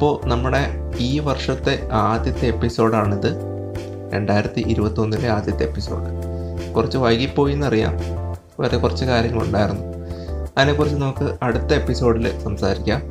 അപ്പോൾ 0.00 0.28
നമ്മുടെ 0.28 0.66
ഈ 0.98 1.18
വർഷത്തെ 1.18 1.88
ആദ്യത്തെ 1.92 2.46
എപ്പിസോഡാണിത്. 2.46 3.36
രണ്ടായിരത്തി 4.12 4.64
ഇരുപത്തൊന്നിലെ 4.66 5.28
ആദ്യത്തെ 5.28 5.64
എപ്പിസോഡ്. 5.64 6.06
കുറച്ച് 6.74 6.98
വൈകിപ്പോയി 6.98 7.52
എന്നറിയാം 7.52 7.92
വേറെ 8.60 8.76
കുറച്ച് 8.76 9.04
കാര്യങ്ങളുണ്ടായിരുന്നു. 9.04 9.82
അതിനെക്കുറിച്ച് 10.58 10.98
നമുക്ക് 10.98 11.36
അടുത്ത 11.42 11.74
എപ്പിസോഡിൽ 11.74 12.38
സംസാരിക്കാം. 12.38 13.02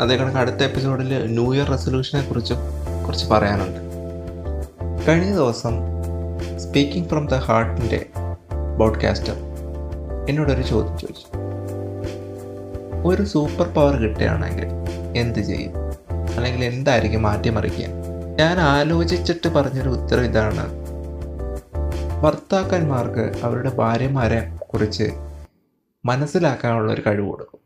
അതേ 0.00 0.16
കണക്ക് 0.16 0.38
അടുത്ത 0.38 0.56
എപ്പിസോഡിൽ 0.56 1.26
ന്യൂ 1.26 1.54
ഇയർ 1.54 1.70
റെസൊല്യൂഷനെ 1.70 2.22
കുറിച്ചും 2.22 2.56
കുറച്ച് 3.06 3.26
പറയാനുണ്ട്. 3.26 3.80
കഴിഞ്ഞ 5.08 5.34
ദിവസം 5.34 5.72
സ്പീക്കിംഗ് 6.58 7.08
ഫ്രം 7.08 7.26
ദ 7.26 7.34
ഹാർട്ടിന്റെ 7.34 8.06
ബോഡ്കാസ്റ്റർ 8.78 9.34
എന്നോടൊരു 10.28 10.62
ചോദ്യം 10.62 10.98
ചോദിച്ചു. 10.98 11.38
ഒരു 13.08 13.22
സൂപ്പർ 13.22 13.68
പവർ 13.68 13.96
കിട്ടുകയാണെങ്കിൽ 13.96 14.66
എന്ത് 15.16 15.38
ചെയ്യും? 15.38 15.72
അല്ലെങ്കിൽ 16.36 16.64
എന്തായിരിക്കും 16.64 17.22
മാറ്റിമറിക്കുക 17.22 17.86
ഞാൻ 18.38 18.58
ആലോചിച്ചിട്ട് 18.58 19.48
പറഞ്ഞൊരു 19.48 19.88
ഉത്തരം 19.88 20.24
ഇതാണ്. 20.24 20.80
ഭർത്താക്കന്മാർക്ക് 22.22 23.32
അവരുടെ 23.44 23.70
ഭാര്യമാരെ 23.70 24.56
കുറിച്ച് 24.72 25.12
മനസ്സിലാക്കാനുള്ള 26.04 26.92
ഒരു 26.92 27.02
കഴിവ് 27.06 27.28
കൊടുക്കും. 27.28 27.60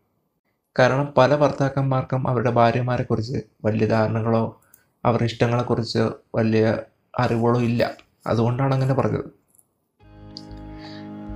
കാരണം 0.78 1.14
പല 1.16 1.36
ഭർത്താക്കന്മാർക്കും 1.36 2.28
അവരുടെ 2.28 2.50
ഭാര്യമാരെ 2.50 3.02
കുറിച്ച് 3.02 3.38
വലിയ 3.64 3.86
ധാരണകളോ 3.86 4.60
അവരുടെ 5.04 5.24
ഇഷ്ടങ്ങളെക്കുറിച്ച് 5.24 5.98
വലിയ 6.34 6.76
അറിവുകളോ 7.18 7.60
ഇല്ല. 7.60 7.90
അതുകൊണ്ടാണ് 8.26 8.74
അങ്ങനെ 8.74 8.94
പറഞ്ഞത്. 8.94 9.44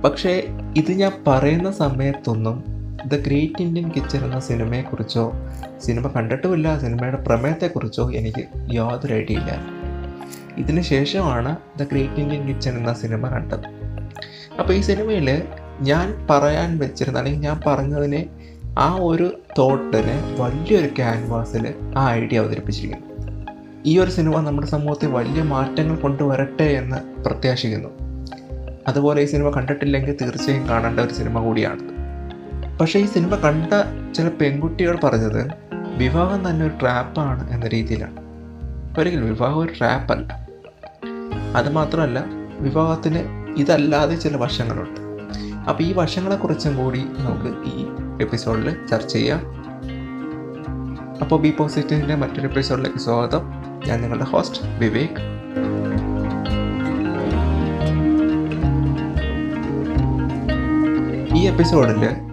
പക്ഷേ 0.01 0.47
ഇത് 0.77 0.91
ഞാൻ 0.91 1.23
പറയുന്ന 1.27 1.71
സമയത്തൊന്നും 1.71 2.78
ദ 3.07 3.15
ഗ്രേറ്റ് 3.15 3.61
ഇന്ത്യൻ 3.61 3.89
കിച്ചൺ 3.89 4.25
എന്ന 4.25 4.39
സിനിമയെക്കുറിച്ചോ 4.39 5.33
സിനിമ 5.85 6.07
കണ്ടിട്ടുമില്ല 6.07 6.79
സിനിമയുടെ 6.79 7.17
പ്രമേയത്തെക്കുറിച്ചോ 7.17 8.11
എനിക്ക് 8.11 8.73
യാതൊരു 8.73 9.13
ഐഡിയ 9.13 9.37
ഇല്ല. 9.37 9.57
ഇതിന് 10.57 10.81
ശേഷമാണ് 10.81 11.55
ദ 11.79 11.83
ഗ്രേറ്റ് 11.83 12.13
ഇന്ത്യൻ 12.13 12.47
കിച്ചൺ 12.47 12.77
എന്ന 12.77 12.93
സിനിമ 12.93 13.27
കണ്ടത്. 13.27 13.67
അപ്പോൾ 14.59 14.73
ഈ 14.73 14.81
സിനിമയിൽ 14.81 15.43
ഞാൻ 15.81 16.27
പറയാൻ 16.29 16.77
വെച്ചിരുന്ന 16.77 17.17
അല്ലെങ്കിൽ 17.17 17.41
ഞാൻ 17.41 17.61
പറഞ്ഞതിനെ 17.67 18.25
ആ 18.79 18.95
ഒരു 18.95 19.41
തോട്ടിനെ 19.57 20.35
വലിയൊരു 20.39 20.87
ക്യാൻവാസിൽ 20.87 21.73
ആ 21.97 22.11
ഐഡിയ 22.11 22.39
അവതരിപ്പിച്ചിരിക്കുന്നു. 22.39 23.09
ഈ 23.85 23.99
ഒരു 23.99 24.11
സിനിമ 24.11 24.39
നമ്മുടെ 24.39 24.67
സമൂഹത്തിൽ 24.67 25.07
വലിയ 25.07 25.43
മാറ്റങ്ങൾ 25.43 25.95
കൊണ്ടുവരട്ടെ 25.95 26.63
എന്ന് 26.63 27.23
പ്രത്യാശിക്കുന്നു. 27.23 27.89
അതുപോലെ 28.87 29.21
ഈ 29.21 29.25
സിനിമ 29.25 29.49
കണ്ടിട്ടില്ലെങ്കിൽ 29.49 30.17
തീർച്ചയായും 30.21 30.69
കാണേണ്ട 30.69 30.99
ഒരു 30.99 31.13
സിനിമ 31.13 31.43
കൂടിയാണ്. 31.43 31.98
പക്ഷേ 32.81 32.99
ഈ 32.99 33.05
സിനിമ 33.05 33.35
കണ്ട 33.35 33.67
ചില 34.13 34.29
പെൺകുട്ടികൾ 34.29 34.99
പറഞ്ഞത് 35.03 35.51
വിവാഹം 35.97 36.49
തന്നെ 36.49 36.65
ഒരു 36.65 36.73
ട്രാപ്പാണ് 36.81 37.49
എന്ന 37.51 37.67
രീതിയിലാണ്. 37.67 38.17
ഒരിക്കലും 38.99 39.25
വിവാഹം 39.25 39.59
ഒരു 39.59 39.69
ട്രാപ്പല്ല. 39.77 40.47
അതുമാത്രമല്ല 41.55 42.25
വിവാഹത്തിന് 42.59 43.19
ഇതല്ലാതെ 43.57 44.15
ചില 44.15 44.37
വശങ്ങളുണ്ട്. 44.37 44.99
അപ്പോൾ 45.69 45.83
ഈ 45.83 45.93
വശങ്ങളെക്കുറിച്ചും 45.93 46.77
കൂടി 46.77 47.05
നമുക്ക് 47.17 47.69
ഈ 47.69 47.85
എപ്പിസോഡിൽ 48.21 48.75
ചർച്ച 48.91 49.13
ചെയ്യാം. 49.13 49.41
അപ്പോൾ 51.21 51.39
ബി 51.39 51.53
പോസിറ്റീവിന്റെ 51.57 52.15
മറ്റൊരു 52.15 52.47
എപ്പിസോഡിലേക്ക് 52.47 52.97
സ്വാഗതം. 52.97 53.41
ഞാൻ 53.87 54.01
നിങ്ങളുടെ 54.01 54.25
ഹോസ്റ്റ് 54.25 54.65
വിവേക്. 54.79 55.19
ഈ 61.35 61.47
എപ്പിസോഡിൽ 61.47 62.28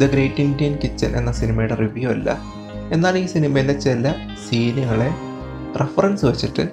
ദ 0.00 0.04
ഗ്രേറ്റ് 0.04 0.40
ഇന്ത്യൻ 0.40 0.78
കിച്ചൺ 0.84 1.16
എന്ന 1.16 1.32
സിനിമയുടെ 1.32 1.74
റിവ്യൂ 1.74 2.10
അല്ല. 2.10 2.38
എന്നാൽ 2.92 3.18
ഈ 3.18 3.26
സിനിമയിലെ 3.26 3.72
ചില 3.72 4.12
സീനുകളെ 4.48 5.10
റെഫറൻസ് 5.80 6.24
വെച്ചിട്ട് 6.24 6.68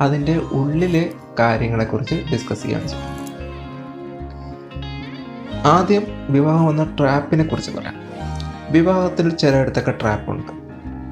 അതിന്റെ 0.00 0.36
ഉള്ളിലെ 0.36 1.10
കാര്യങ്ങളെക്കുറിച്ച് 1.38 2.14
ഡിസ്കസ് 2.32 2.62
ചെയ്യാൻ 2.62 2.88
ചെയ്യും 2.88 3.16
ആദ്യം 5.66 6.02
വിവാഹം 6.28 6.70
എന്ന 6.70 6.96
ട്രാപ്പിനെ 6.98 7.44
കുറിച്ച് 7.44 7.70
പറയാം. 7.70 7.94
വിവാഹത്തിൽ 8.70 9.30
ചിലയിടത്തൊക്കെ 9.30 9.90
ട്രാപ്പുണ്ട് 9.90 10.52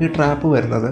ഈ 0.04 0.06
ട്രാപ്പ് 0.06 0.48
വരുന്നത് 0.48 0.90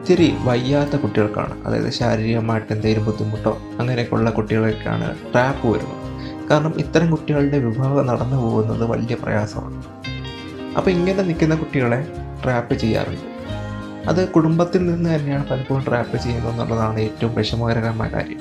ഇത്തിരി 0.00 0.36
വയ്യാത്ത 0.40 0.96
കുട്ടികൾക്കാണ്. 0.96 1.64
അതായത് 1.64 1.90
ശാരീരികമായിട്ട് 1.90 2.72
എന്തെങ്കിലും 2.72 3.06
ബുദ്ധിമുട്ടോ 3.06 3.58
അങ്ങനെയൊക്കെയുള്ള 3.78 4.30
കുട്ടികൾക്കാണ് 4.30 5.16
ട്രാപ്പ് 5.32 5.66
വരുന്നത്. 5.68 5.99
കാരണം 6.50 6.78
ഇത്തരം 6.78 7.10
കുട്ടികളുടെ 7.10 7.58
വിവാഹം 7.58 8.06
നടന്നു 8.06 8.36
പോകുന്നത് 8.36 8.84
വലിയ 8.84 9.14
പ്രയാസമാണ്. 9.14 9.82
അപ്പോൾ 10.76 10.90
ഇങ്ങനെ 10.90 11.22
നിൽക്കുന്ന 11.22 11.54
കുട്ടികളെ 11.54 12.06
ട്രാപ്പ് 12.44 12.74
ചെയ്യാറുണ്ട്. 12.74 13.30
അത് 14.08 14.28
കുടുംബത്തിൽ 14.28 14.86
നിന്ന് 14.86 15.14
തന്നെയാണ് 15.14 15.48
പലപ്പോഴും 15.48 15.84
ട്രാപ്പ് 15.88 16.16
ചെയ്യുന്നത് 16.16 16.52
എന്നുള്ളതാണ് 16.52 17.00
ഏറ്റവും 17.00 17.34
വിഷമകരമായ 17.34 18.08
കാര്യം. 18.08 18.40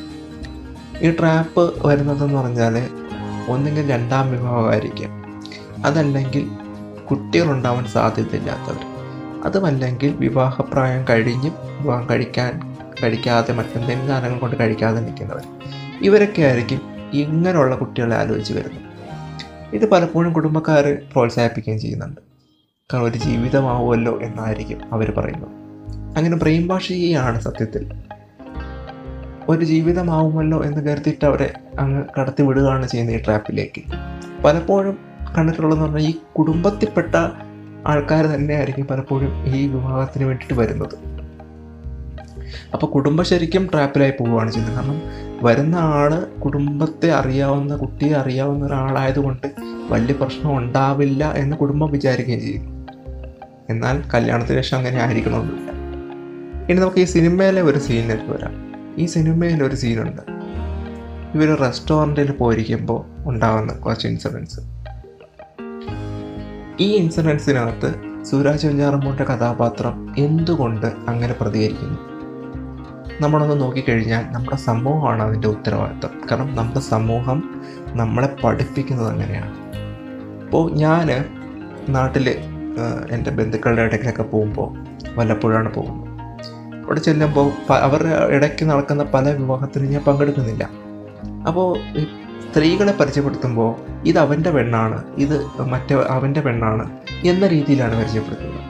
ഈ 1.01 1.11
ട്രാപ്പ് 1.11 1.87
വരുന്നതെന്ന് 1.87 2.33
പറഞ്ഞാൽ 2.33 2.89
ഒന്നുകിൽ 3.49 3.91
രണ്ടാം 3.91 4.31
വിഭാഗമായിരിക്കാം 4.31 5.11
അതല്ലെങ്കിൽ 5.85 6.49
കുട്ടികളുണ്ടാവാൻ 7.11 7.85
സാധ്യതയില്ലാത്തവർ. 7.85 8.85
അതുമല്ലെങ്കിൽ 9.45 10.15
വിവാഹപ്രായം 10.15 11.05
കഴിഞ്ഞും 11.09 11.53
വിവാഹം 11.81 12.09
കഴിക്കാൻ 12.09 12.75
കഴിക്കാതെ 13.03 13.53
മറ്റെന്തെങ്കിലും 13.53 14.07
കാരണങ്ങൾ 14.07 14.39
കൊണ്ട് 14.39 14.55
കഴിക്കാതെ 14.59 14.99
നിൽക്കുന്നവർ. 14.99 15.43
ഇവരൊക്കെ 16.01 16.41
ആയിരിക്കും 16.41 16.98
ഇങ്ങനെയുള്ള 17.13 17.75
കുട്ടികളെ 17.75 18.15
ആലോചിച്ച് 18.15 18.53
വരുന്നു. 18.53 18.89
ഇത് 19.73 19.91
പലപ്പോഴും 19.91 20.33
കുടുംബക്കാർ 20.33 20.97
പ്രോത്സാഹിപ്പിക്കുകയും 21.13 21.79
ചെയ്യുന്നുണ്ട്. 21.79 22.21
കാരണം 22.93 23.05
ഒരു 23.05 23.17
ജീവിതമാവുമല്ലോ 23.17 24.19
എന്നായിരിക്കും 24.21 24.93
അവർ 24.93 25.13
പറയുന്നത്. 25.17 25.49
അങ്ങനെ 26.17 26.35
ബ്രെയിൻ 26.35 26.79
ചെയ്യുകയാണ് 26.79 27.41
സത്യത്തിൽ. 27.41 27.91
ഒരു 29.49 29.65
ജീവിതമാവുമല്ലോ 29.65 30.63
എന്ന് 30.63 30.85
കരുതിയിട്ട് 30.85 31.25
അവരെ 31.25 31.53
അങ്ങ് 31.79 32.03
കടത്തി 32.19 32.43
വിടുകയാണ് 32.43 32.87
ചെയ്യുന്നത് 32.87 33.15
ഈ 33.15 33.23
ട്രാപ്പിലേക്ക്. 33.23 33.81
പലപ്പോഴും 34.43 34.97
കണ്ടിട്ടുള്ളതെന്ന് 35.37 35.89
പറഞ്ഞാൽ 35.89 36.09
ഈ 36.09 36.13
കുടുംബത്തിൽപ്പെട്ട 36.37 37.15
ആൾക്കാർ 37.87 38.25
തന്നെയായിരിക്കും 38.25 38.87
പലപ്പോഴും 38.87 39.55
ഈ 39.55 39.67
വിവാഹത്തിന് 39.67 40.25
വേണ്ടിയിട്ട് 40.25 40.53
വരുന്നത്. 40.53 41.19
അപ്പോൾ 42.73 42.87
കുടുംബം 42.87 43.23
ശരിക്കും 43.23 43.69
ട്രാപ്പിലായി 43.73 44.11
പോവുകയാണ് 44.11 44.51
ചെയ്യുന്നത്. 44.51 44.75
കാരണം 44.75 45.01
വരുന്ന 45.43 45.75
ആൾ 45.75 46.39
കുടുംബത്തെ 46.39 47.11
അറിയാവുന്ന 47.11 47.75
കുട്ടിയെ 47.75 48.13
അറിയാവുന്ന 48.13 48.65
ഒരാളായതുകൊണ്ട് 48.65 49.47
വലിയ 49.89 50.13
പ്രശ്നം 50.13 50.57
ഉണ്ടാവില്ല 50.57 51.31
എന്ന് 51.31 51.57
കുടുംബം 51.57 51.91
വിചാരിക്കുകയും 51.91 52.39
ചെയ്യും. 52.39 52.88
എന്നാൽ 53.69 54.03
കല്യാണത്തിന് 54.13 54.61
ശേഷം 54.61 54.77
അങ്ങനെ 54.77 55.01
ആയിരിക്കണമെന്നില്ല. 55.01 55.71
ഇനി 56.71 56.79
നമുക്ക് 56.79 56.97
ഈ 56.97 57.03
സിനിമയിലെ 57.03 57.61
ഒരു 57.61 57.79
സീനിലേക്ക് 57.79 58.23
വരാം. 58.23 58.71
ഈ 58.97 59.05
സിനിമയിൽ 59.05 59.63
ഒരു 59.63 59.75
സീനുണ്ട്. 59.75 60.21
ഇവർ 61.33 61.59
റെസ്റ്റോറന്റിൽ 61.59 62.31
പോയിരിക്കുമ്പോൾ 62.31 63.29
ഉണ്ടാകുന്ന 63.29 63.73
കുറച്ച് 63.73 64.07
ഇൻസിഡൻസ് 64.07 64.59
ഈ 66.79 66.95
ഇൻസിഡൻസിനകത്ത് 66.95 67.95
സൂരാജ് 68.23 68.67
വെഞ്ഞാറമ്മൂട്ടെ 68.67 69.23
കഥാപാത്രം 69.23 70.15
എന്തുകൊണ്ട് 70.17 70.85
അങ്ങനെ 70.85 71.35
പ്രതികരിക്കുന്നു? 71.41 72.08
നമ്മളൊന്ന് 73.22 73.62
നോക്കിക്കഴിഞ്ഞാൽ 73.62 74.24
നമ്മുടെ 74.34 74.57
സമൂഹമാണ് 74.57 75.22
അതിന്റെ 75.24 75.47
ഉത്തരവാദിത്വം. 75.47 76.13
കാരണം 76.28 76.56
നമ്മുടെ 76.56 76.80
സമൂഹം 76.80 77.40
നമ്മളെ 77.88 78.30
പഠിപ്പിക്കുന്നത് 78.44 79.09
അങ്ങനെയാണ്. 79.12 79.56
അപ്പോൾ 80.44 80.72
ഞാൻ 80.84 81.07
നാട്ടിൽ 81.90 82.30
എന്റെ 83.12 83.31
ബന്ധുക്കളുടെ 83.31 83.81
ഇടയ്ക്കൊക്കെ 83.81 84.24
പോകുമ്പോൾ 84.24 84.69
വല്ലപ്പോഴാണ് 85.18 85.74
പോകുന്നത്. 85.74 86.06
അവിടെ 86.85 87.00
ചെല്ലുമ്പോൾ 87.00 87.47
അവരുടെ 87.88 88.13
ഇടയ്ക്ക് 88.35 88.66
നടക്കുന്ന 88.66 89.04
പല 89.04 89.31
വിവാഹത്തിനും 89.31 89.92
ഞാൻ 89.92 90.04
പങ്കെടുക്കുന്നില്ല. 90.04 90.63
അപ്പോൾ 91.48 91.68
സ്ത്രീകളെ 92.45 92.92
പരിചയപ്പെടുത്തുമ്പോൾ 92.92 93.72
ഇത് 94.10 94.19
അവന്റെ 94.19 94.51
പെണ്ണാണ് 94.51 95.04
ഇത് 95.18 95.36
മറ്റേ 95.74 95.95
അവന്റെ 96.10 96.42
പെണ്ണാണ് 96.42 96.86
എന്ന 97.25 97.48
രീതിയിലാണ് 97.48 97.95
പരിചയപ്പെടുത്തുന്നത്. 98.00 98.65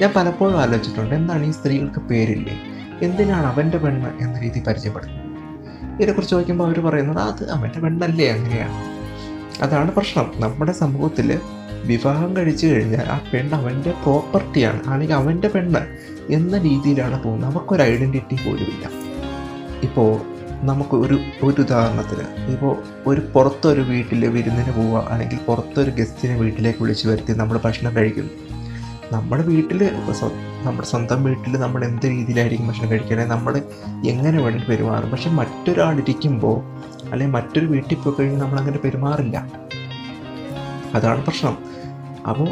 ഞാൻ 0.00 0.10
പലപ്പോഴും 0.16 0.56
ആലോചിച്ചിട്ടുണ്ട് 0.60 1.14
എന്താണ് 1.14 1.44
ഈ 1.44 1.50
സ്ത്രീകൾക്ക് 1.50 2.00
പേരില്ലേ? 2.00 2.56
എന്തിനാണ് 3.02 3.46
അവന്റെ 3.46 3.78
പെണ്ണ് 3.78 4.24
എന്ന 4.24 4.40
രീതി 4.40 4.62
പരിചയപ്പെടുന്നത്? 4.66 5.22
ഇതിനെക്കുറിച്ച് 5.94 6.34
ചോദിക്കുമ്പോൾ 6.34 6.64
അവർ 6.64 6.80
പറയുന്നത് 6.80 7.18
അത് 7.18 7.50
അവന്റെ 7.50 7.80
പെണ്ണല്ലേ 7.80 8.28
അങ്ങനെയാണ് 8.30 8.78
അതാണ് 9.62 9.90
പ്രശ്നം. 9.90 10.32
നമ്മുടെ 10.38 10.72
സമൂഹത്തിൽ 10.72 11.40
വിവാഹം 11.84 12.36
കഴിച്ചു 12.36 12.66
കഴിഞ്ഞാൽ 12.66 13.06
ആ 13.06 13.20
പെണ്ണ് 13.32 13.54
അവന്റെ 13.54 13.90
പ്രോപ്പർട്ടിയാണ് 13.90 14.80
അല്ലെങ്കിൽ 14.88 15.14
അവന്റെ 15.14 15.48
പെണ്ണ് 15.48 15.86
എന്ന 16.30 16.58
രീതിയിലാണ് 16.58 17.22
പോകുന്നത്. 17.22 17.50
നമുക്കൊരു 17.50 17.82
ഐഡന്റിറ്റി 17.82 18.36
പോലുമില്ല 18.44 18.90
ഇപ്പോൾ 19.82 20.36
നമുക്ക് 20.62 20.96
ഒരു 20.96 21.20
ഒരു 21.42 21.60
ഉദാഹരണത്തിന് 21.60 22.52
ഇപ്പോൾ 22.52 22.76
ഒരു 23.06 23.20
പുറത്തൊരു 23.34 23.80
വീട്ടിൽ 23.80 24.26
വിരുന്നിന് 24.26 24.72
പോവുക 24.76 25.08
അല്ലെങ്കിൽ 25.10 25.38
പുറത്തൊരു 25.46 25.90
ഗസ്റ്റിനെ 25.90 26.36
വീട്ടിലേക്ക് 26.36 26.82
വിളിച്ചു 26.82 27.08
വരുത്തി 27.08 27.32
നമ്മൾ 27.32 27.58
ഭക്ഷണം 27.58 27.96
കഴിക്കുന്നു. 27.96 28.30
നമ്മുടെ 29.12 29.42
വീട്ടിൽ 29.42 29.90
നമ്മുടെ 30.62 30.86
സ്വന്തം 30.86 31.24
വീട്ടിൽ 31.24 31.56
നമ്മൾ 31.56 31.84
എന്ത് 31.84 32.06
രീതിയിലായിരിക്കും 32.06 32.68
ഭക്ഷണം 32.68 32.90
കഴിക്കണേ? 32.90 33.24
നമ്മൾ 33.24 33.62
എങ്ങനെ 34.06 34.42
വേണ്ടി 34.42 34.64
പെരുമാറും. 34.64 35.10
പക്ഷെ 35.10 35.30
മറ്റൊരാളിരിക്കുമ്പോൾ 35.30 36.62
അല്ലെങ്കിൽ 37.10 37.34
മറ്റൊരു 37.34 37.66
വീട്ടിൽ 37.66 37.94
പോയി 37.94 38.14
കഴിഞ്ഞാൽ 38.20 38.40
നമ്മൾ 38.40 38.58
അങ്ങനെ 38.58 38.78
പെരുമാറില്ല. 38.78 39.52
അതാണ് 40.94 41.24
പ്രശ്നം. 41.24 41.58
അപ്പോൾ 42.28 42.48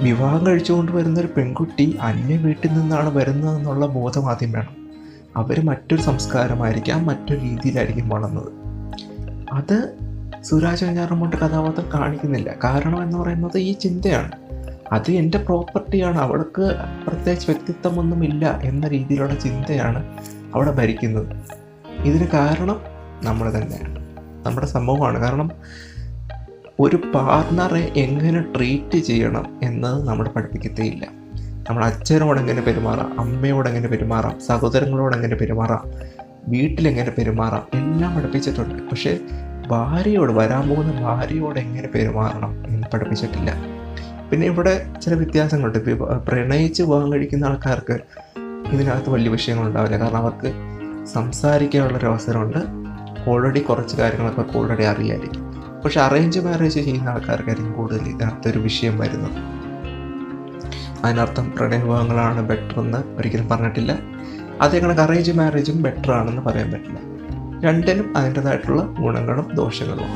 വിവാഹം 0.00 0.46
കഴിച്ചുകൊണ്ട് 0.46 0.92
വരുന്ന 0.92 1.20
ഒരു 1.20 1.28
പെൺകുട്ടി 1.36 1.98
അന്യ 2.00 2.36
വീട്ടിൽ 2.36 2.72
നിന്നാണ് 2.72 3.14
വരുന്നതെന്നുള്ള 3.14 3.86
ബോധം 3.86 4.30
ആദ്യം 4.30 4.52
വേണം. 4.52 4.76
അവർ 5.36 5.64
മറ്റൊരു 5.64 6.02
സംസ്കാരമായിരിക്കാം 6.02 7.06
മറ്റൊരു 7.06 7.40
രീതിയിലായിരിക്കും 7.40 8.08
വളർന്നത്. 8.08 8.52
അത് 9.52 9.98
സുരാജ് 10.42 10.84
കഴിഞ്ഞാറുമ്പോട്ട് 10.84 11.36
കഥാപാത്രം 11.36 12.00
കാണിക്കുന്നില്ല. 12.00 12.54
കാരണം 12.64 13.02
എന്ന് 13.02 13.18
പറയുന്നത് 13.18 13.58
ഈ 13.58 13.72
ചിന്തയാണ്. 13.72 14.41
അത് 14.92 15.10
എന്റെ 15.10 15.38
പ്രോപ്പർട്ടിയാണ്. 15.38 16.18
അവൾക്ക് 16.18 16.76
പ്രത്യേകിച്ച് 17.06 17.50
വ്യക്തിത്വമൊന്നുമില്ല 17.50 18.60
എന്ന 18.62 18.88
രീതിയിലുള്ള 18.88 19.34
ചിന്തയാണ് 19.34 20.18
അവിടെ 20.54 20.70
ഭരിക്കുന്നത്. 20.70 21.36
ഇതിന് 22.04 22.26
കാരണം 22.28 22.80
നമ്മൾ 23.22 23.50
തന്നെയാണ്. 23.50 23.98
നമ്മുടെ 24.46 24.66
സമൂഹമാണ്. 24.66 25.18
കാരണം 25.18 25.50
ഒരു 26.80 26.96
പാർട്ണറെ 27.14 27.92
എങ്ങനെ 27.96 28.44
ട്രീറ്റ് 28.56 28.98
ചെയ്യണം 28.98 29.60
എന്നത് 29.62 30.08
നമ്മൾ 30.08 30.28
പഠിപ്പിക്കത്തേയില്ല. 30.28 31.06
നമ്മൾ 31.70 31.84
അച്ഛനോട് 31.84 32.38
എങ്ങനെ 32.40 32.62
പെരുമാറാം? 32.62 33.20
അമ്മയോട് 33.20 33.68
എങ്ങനെ 33.68 33.88
പെരുമാറാം? 33.88 34.40
സഹോദരങ്ങളോട് 34.46 35.16
എങ്ങനെ 35.16 35.36
പെരുമാറാം? 35.36 35.90
വീട്ടിലെങ്ങനെ 36.48 37.10
പെരുമാറാം? 37.10 37.66
എല്ലാം 37.74 38.16
പഠിപ്പിച്ചിട്ടുണ്ട്. 38.16 38.90
പക്ഷേ 38.90 39.18
ഭാര്യയോട് 39.68 40.32
വരാൻ 40.32 40.68
പോകുന്ന 40.68 41.00
ഭാര്യയോട് 41.00 41.58
എങ്ങനെ 41.58 41.88
പെരുമാറണം 41.88 42.66
എന്ന് 42.66 42.88
പഠിപ്പിച്ചിട്ടില്ല. 42.94 43.81
പിന്നെ 44.32 44.46
ഇവിടെ 44.46 44.86
ചില 45.02 45.14
വ്യത്യാസങ്ങളുണ്ട്. 45.14 45.90
ഇപ്പോൾ 45.90 46.18
പ്രണയിച്ച് 46.18 46.82
വിവാഹം 46.82 47.12
കഴിക്കുന്ന 47.12 47.44
ആൾക്കാർക്ക് 47.44 48.00
ഇതിനകത്ത് 48.72 49.10
വലിയ 49.10 49.28
വിഷയങ്ങളുണ്ടാവില്ല. 49.28 49.98
കാരണം 49.98 50.16
അവർക്ക് 50.16 50.52
സംസാരിക്കാനുള്ളൊരു 51.06 52.06
അവസരമുണ്ട്. 52.06 52.58
ഓൾറെഡി 53.30 53.60
കുറച്ച് 53.60 53.96
കാര്യങ്ങളൊക്കെ 53.96 54.40
അവർക്ക് 54.40 54.58
ഓൾറെഡി 54.58 54.82
അറിയായിരിക്കും. 54.82 55.52
പക്ഷെ 55.84 56.00
അറേഞ്ച് 56.00 56.40
മാരേജ് 56.40 56.74
ചെയ്യുന്ന 56.74 57.08
ആൾക്കാർക്കായിരിക്കും 57.08 57.72
കൂടുതൽ 57.72 58.00
ഇതിനകത്തൊരു 58.00 58.58
വിഷയം 58.58 58.98
വരുന്നത്. 58.98 59.38
അതിനർത്ഥം 61.04 61.52
പ്രണയവിവാഹങ്ങളാണ് 61.56 62.48
ബെറ്റർ 62.48 62.80
എന്ന് 62.80 62.98
ഒരിക്കലും 63.16 63.48
പറഞ്ഞിട്ടില്ല. 63.48 63.98
അതേ 64.60 64.78
കണക്ക് 64.78 65.00
അറേഞ്ച് 65.00 65.32
മാരേജും 65.32 65.82
ബെറ്റർ 65.82 66.12
ആണെന്ന് 66.12 66.42
പറയാൻ 66.42 66.70
പറ്റില്ല. 66.70 66.98
രണ്ടിനും 67.64 68.16
അതിന്റെതായിട്ടുള്ള 68.16 68.82
ഗുണങ്ങളും 68.82 69.50
ദോഷങ്ങളും 69.54 70.06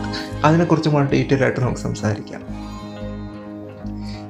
അതിനെക്കുറിച്ച് 0.44 0.88
വളരെ 0.88 1.10
ഡീറ്റെയിൽ 1.12 1.42
ആയിട്ട് 1.42 1.60
നമുക്ക് 1.60 1.78
സംസാരിക്കാം. 1.78 2.45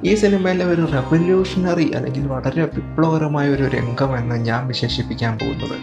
ഈ 0.05 0.15
സിനിമയിലെ 0.15 0.65
ഒരു 0.65 0.87
റെവല്യൂഷണറി 0.91 1.91
അല്ലെങ്കിൽ 1.91 2.27
വളരെ 2.27 2.63
വിപ്ലവകരമായ 2.63 3.49
ഒരു 3.49 3.63
രംഗമെന്ന് 3.63 4.35
ഞാൻ 4.35 4.67
വിശേഷിപ്പിക്കാൻ 4.67 5.37
പോകുന്നത് 5.37 5.77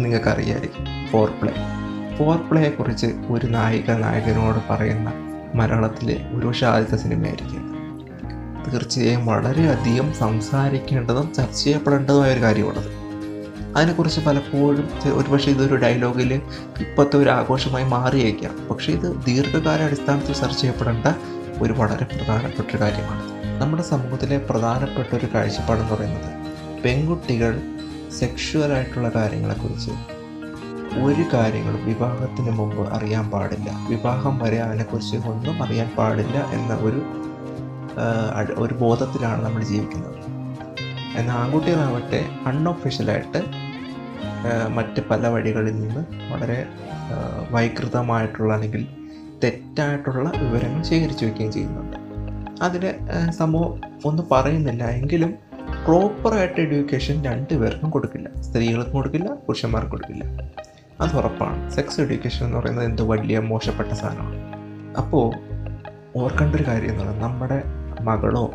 നിങ്ങൾക്കറിയായിരിക്കും. 0.00 0.86
ഫോർ 1.10 1.30
പ്ലേ 1.42 1.52
ഫോർ 2.18 2.36
പ്ലേയെ 2.36 2.70
കുറിച്ച് 2.70 3.06
ഒരു 3.30 3.46
നായിക 3.46 3.90
നായകനോട് 3.90 4.72
പറയുന്ന 4.72 5.12
മലയാളത്തിലെ 5.54 6.26
ഒരു 6.34 6.64
ആദ്യത്തെ 6.64 6.96
സിനിമയായിരിക്കും. 6.96 7.64
തീർച്ചയായും 8.72 9.26
വളരെയധികം 9.26 10.12
സംസാരിക്കേണ്ടതും 10.12 11.32
ചർച്ച 11.34 11.64
ചെയ്യപ്പെടേണ്ടതുമായ 11.64 12.32
ഒരു 12.32 12.40
കാര്യമാണത് 12.40 12.92
അതിനെക്കുറിച്ച് 13.76 14.20
പലപ്പോഴും 14.20 14.90
ഒരുപക്ഷെ 15.12 15.50
ഇതൊരു 15.50 15.76
ഡയലോഗിൽ 15.76 16.34
ഇപ്പോഴത്തെ 16.80 17.16
ഒരു 17.16 17.30
ആഘോഷമായി 17.30 17.84
മാറിയേക്കാം. 17.84 18.68
പക്ഷേ 18.68 18.92
ഇത് 18.92 19.24
ദീർഘകാല 19.26 19.82
അടിസ്ഥാനത്തിൽ 19.82 20.32
ചർച്ച 20.32 20.60
ചെയ്യപ്പെടേണ്ട 20.60 21.06
ഒരു 21.62 21.72
വളരെ 21.72 22.04
പ്രധാനപ്പെട്ട 22.04 22.68
ഒരു 22.70 22.80
കാര്യമാണ്. 22.82 23.22
നമ്മുടെ 23.60 23.82
സമൂഹത്തിലെ 23.82 24.36
പ്രധാനപ്പെട്ട 24.50 25.10
ഒരു 25.14 25.28
കാഴ്ചപ്പാടെന്ന് 25.34 25.94
പറയുന്നത് 25.94 26.30
പെൺകുട്ടികൾ 26.84 27.52
സെക്ഷുവലായിട്ടുള്ള 28.18 29.08
കാര്യങ്ങളെക്കുറിച്ച് 29.16 29.94
ഒരു 31.06 31.24
കാര്യങ്ങളും 31.32 31.82
വിവാഹത്തിന് 31.86 32.50
മുമ്പ് 32.50 32.82
അറിയാൻ 32.96 33.24
പാടില്ല. 33.30 33.70
വിവാഹം 33.90 34.38
വരെ 34.38 34.58
അതിനെക്കുറിച്ച് 34.62 35.16
ഒന്നും 35.16 35.56
അറിയാൻ 35.64 35.88
പാടില്ല 35.98 36.38
എന്ന 36.58 36.74
ഒരു 36.88 37.00
ഒരു 38.64 38.74
ബോധത്തിലാണ് 38.74 39.40
നമ്മൾ 39.44 39.62
ജീവിക്കുന്നത്. 39.64 40.18
എന്നാൽ 41.18 41.34
ആൺകുട്ടികളാവട്ടെ 41.36 42.20
അൺഒഫീഷ്യലായിട്ട് 42.46 43.40
മറ്റ് 44.76 45.00
പല 45.10 45.28
വഴികളിൽ 45.28 45.74
നിന്ന് 45.80 46.02
വളരെ 46.32 46.58
വൈകൃതമായിട്ടുള്ള 47.50 48.50
അല്ലെങ്കിൽ 48.54 48.82
തെറ്റായിട്ടുള്ള 49.44 50.32
വിവരങ്ങൾ 50.36 50.82
ശേഖരിച്ചു 50.82 51.24
വയ്ക്കുകയും 51.24 51.52
ചെയ്യുന്നുണ്ട്. 51.52 51.96
അതിന് 52.62 52.90
സംഭവം 53.30 53.80
ഒന്നും 54.04 54.28
പറയുന്നില്ല. 54.32 54.84
എങ്കിലും 54.84 55.34
പ്രോപ്പറായിട്ട് 55.84 56.60
എഡ്യൂക്കേഷൻ 56.60 57.24
രണ്ടുപേർക്കും 57.24 57.90
കൊടുക്കില്ല. 57.90 58.40
സ്ത്രീകൾക്കും 58.40 58.94
കൊടുക്കില്ല 58.94 59.34
പുരുഷന്മാർക്കും 59.34 59.90
കൊടുക്കില്ല. 59.90 60.24
അത് 61.00 61.16
ഉറപ്പാണ്. 61.16 61.70
സെക്സ് 61.70 62.00
എഡ്യൂക്കേഷൻ 62.00 62.46
എന്ന് 62.46 62.58
പറയുന്നത് 62.58 62.84
എന്ത് 62.84 63.02
വലിയ 63.02 63.38
മോശപ്പെട്ട 63.38 63.92
സാധനമാണ്. 63.92 64.38
അപ്പോൾ 64.96 65.32
ഓർക്കേണ്ട 66.16 66.56
ഒരു 66.56 66.62
കാര്യം 66.66 66.88
എന്ന് 66.88 67.04
പറയുന്നത് 67.04 67.24
നമ്മുടെ 67.24 67.62
മകളോ 68.02 68.54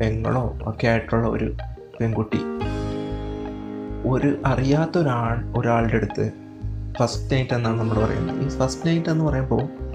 പെങ്ങളോ 0.00 0.58
ഒക്കെ 0.62 0.86
ആയിട്ടുള്ള 0.86 1.28
ഒരു 1.28 1.56
പെൺകുട്ടി 2.00 2.40
ഒരു 4.06 4.42
അറിയാത്ത 4.46 4.98
ഒരാൾ 4.98 5.58
ഒരാളുടെ 5.58 5.96
അടുത്ത് 5.96 6.32
ഫസ്റ്റ് 6.98 7.34
നൈറ്റ് 7.34 7.54
എന്നാണ് 7.54 7.78
നമ്മൾ 7.78 8.04
പറയുന്നത്. 8.04 8.46
ഈ 8.46 8.48
ഫസ്റ്റ് 8.48 8.86
നൈറ്റ് 8.86 9.10
എന്ന് 9.10 9.24
പറയുമ്പോൾ 9.24 9.91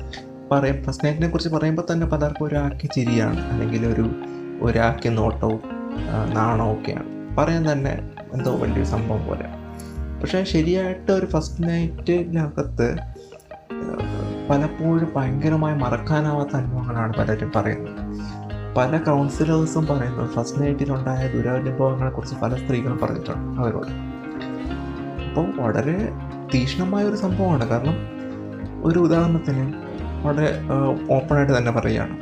പറയും. 0.52 0.84
നൈറ്റിനെ 1.06 1.28
കുറിച്ച് 1.30 1.50
പറയുമ്പോൾ 1.50 1.84
തന്നെ 1.92 2.08
പലർക്കും 2.08 2.46
ഒരാൾക്ക് 2.46 2.90
ചിരിയാണ്. 2.92 3.48
അല്ലെങ്കിൽ 3.48 3.86
ഒരു 3.86 4.10
ഒരാൾക്ക് 4.62 5.18
നോട്ടവും 5.18 5.60
നാണോ 6.34 6.74
ഒക്കെയാണ്. 6.74 7.38
പറയാൻ 7.38 7.72
തന്നെ 7.72 8.10
എന്തോ 8.34 8.56
വലിയൊരു 8.56 8.84
സംഭവം 8.84 9.28
പോലെ 9.28 9.46
പക്ഷേ 10.22 10.44
ശരിയായിട്ട് 10.44 11.12
ഒരു 11.12 11.26
ഫസ്റ്റ് 11.26 11.64
നൈറ്റിനകത്ത് 11.70 12.98
പലപ്പോഴും 14.50 15.12
ഭയങ്കരമായി 15.16 15.76
മറക്കാനാവാത്ത 15.76 16.56
അനുഭവങ്ങളാണ് 16.56 17.14
പലരും 17.18 17.52
പറയുന്നത്. 17.56 17.96
പല 18.78 18.98
കൗൺസിലേഴ്സും 18.98 19.86
പറയുന്നു 19.86 20.34
ഫസ്റ്റ് 20.34 20.62
നൈറ്റിലുണ്ടായ 20.62 21.28
ദുരനുഭവങ്ങളെ 21.28 22.12
കുറിച്ച് 22.12 22.36
പല 22.36 22.56
സ്ത്രീകളും 22.56 23.00
പറഞ്ഞിട്ടുണ്ട്. 23.04 23.62
അവരോട്. 23.62 23.88
അപ്പോൾ 25.24 25.62
വളരെ 25.62 26.10
തീക്ഷ്ണമായ 26.54 27.04
ഒരു 27.04 27.16
സംഭവമാണ്. 27.16 27.70
കാരണം 27.70 27.96
ഒരു 28.84 29.00
ഉദാഹരണത്തിന് 29.00 29.87
വളരെ 30.26 30.48
ഓപ്പണായിട്ട് 31.16 31.54
തന്നെ 31.58 31.72
പറയുകയാണ്. 31.72 32.16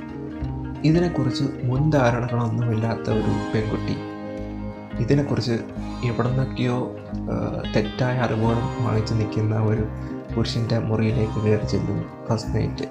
ഇതിനെക്കുറിച്ച് 0.89 1.45
മുൻധാരണകളൊന്നുമില്ലാത്ത 1.63 3.07
ഒരു 3.19 3.33
പെൺകുട്ടി. 3.53 3.95
ഇതിനെക്കുറിച്ച് 5.03 5.56
എവിടെ 6.09 6.27
നിന്നൊക്കെയോ 6.27 6.75
തെറ്റായ 7.75 8.15
അറിവുകളും 8.25 8.68
വാങ്ങിച്ച് 8.86 9.13
നിൽക്കുന്ന 9.13 9.55
ഒരു 9.70 9.86
പുരുഷന്റെ 10.34 10.77
മുറിയിലേക്ക് 10.79 11.39
കയറി 11.46 11.65
ചെല്ലുന്നു 11.65 12.05
ഫസ്റ്റ് 12.27 12.55
നൈറ്റ് 12.55 12.88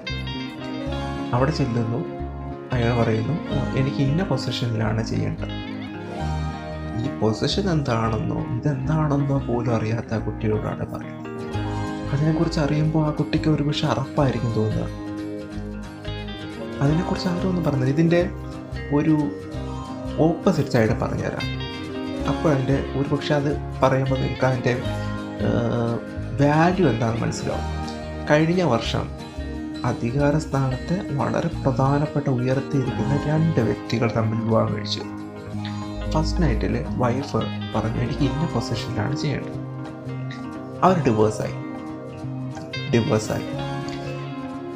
അവിടെ 1.33 1.51
ചെല്ലുന്നു. 1.51 1.99
അയാൾ 2.75 2.91
പറയുന്നു 2.99 3.35
എനിക്ക് 3.79 4.01
ഇന്ന 4.09 4.23
പൊസിഷനിലാണ് 4.23 5.01
ചെയ്യേണ്ടത്. 5.03 5.53
ഈ 7.01 7.19
പൊസിഷൻ 7.19 7.65
എന്താണെന്നോ 7.69 8.39
ഇതെന്താണെന്നോ 8.57 9.37
പോലും 9.47 9.75
അറിയാത്ത 9.75 10.19
കുട്ടിയോടാണ് 10.25 10.85
പറയുന്നത്. 10.93 11.14
അതിനെക്കുറിച്ച് 12.15 12.59
അറിയുമ്പോൾ 12.59 13.07
ആ 13.07 13.09
കുട്ടിക്ക് 13.09 13.49
ഒരു 13.49 13.63
പക്ഷെ 13.63 13.87
അറപ്പായിരിക്കും 13.87 14.53
തോന്നുക. 14.53 14.87
അതിനെക്കുറിച്ച് 16.81 17.27
ആരും 17.27 17.49
ഒന്നും 17.49 17.63
പറഞ്ഞില്ല 17.63 17.93
ഇതിന്റെ 17.93 18.29
ഒരു 18.93 19.15
ഓപ്പോസിറ്റ് 20.17 20.69
സൈഡ് 20.69 20.99
പറഞ്ഞുതരാം 20.99 21.45
അപ്പോൾ 22.27 22.51
അതിന്റെ 22.51 22.77
ഒരു 22.99 23.15
പക്ഷെ 23.15 23.35
അത് 23.35 23.49
പറയുമ്പോൾ 23.83 24.15
നിങ്ങൾക്ക് 24.15 24.45
അതിന്റെ 24.45 24.73
വാല്യൂ 26.41 26.89
എന്താണെന്ന് 26.89 27.21
മനസ്സിലാവും. 27.21 27.65
കഴിഞ്ഞ 28.31 28.63
വർഷം 28.63 29.05
അധികാര 29.85 30.37
സ്ഥാനത്ത് 30.37 30.95
വളരെ 31.17 31.47
പ്രധാനപ്പെട്ട 31.47 32.27
ഉയർത്തിയിരിക്കുന്ന 32.29 33.19
രണ്ട് 33.25 33.59
വ്യക്തികൾ 33.59 34.11
തമ്മിൽ 34.17 34.39
വിവാഹം 34.45 34.75
കഴിച്ചു. 34.75 35.03
ഫസ്റ്റ് 36.11 36.43
നൈറ്റിൽ 36.43 36.85
വൈഫ് 36.89 37.37
പറഞ്ഞു 37.75 37.99
എനിക്ക് 38.01 38.19
ഇന്ന 38.19 38.45
പൊസിഷനിലാണ് 38.55 39.15
ചെയ്യേണ്ടത്. 39.17 39.59
അവർ 40.83 41.03
ഡിവോഴ്സായി 41.03 41.55
ഡിവോഴ്സായി 42.93 43.47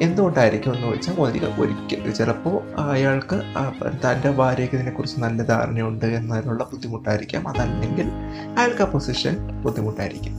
എന്തുകൊണ്ടായിരിക്കും 0.04 0.74
എന്ന് 0.74 0.86
വെച്ചാൽ 0.86 1.14
ഒരിക്കൽ 1.20 1.52
ഒരിക്കൽ 1.62 2.10
ചിലപ്പോൾ 2.10 2.80
അയാൾക്ക് 2.90 3.42
തന്റെ 4.04 4.30
ഭാര്യയ്ക്ക് 4.30 4.76
ഇതിനെക്കുറിച്ച് 4.76 5.20
നല്ല 5.20 5.42
ധാരണയുണ്ട് 5.42 6.06
എന്നതിനുള്ള 6.06 6.64
ബുദ്ധിമുട്ടായിരിക്കാം. 6.64 7.48
അതല്ലെങ്കിൽ 7.48 8.06
അയാൾക്ക് 8.58 8.82
ആ 8.82 8.86
പൊസിഷൻ 8.86 9.62
ബുദ്ധിമുട്ടായിരിക്കും. 9.62 10.36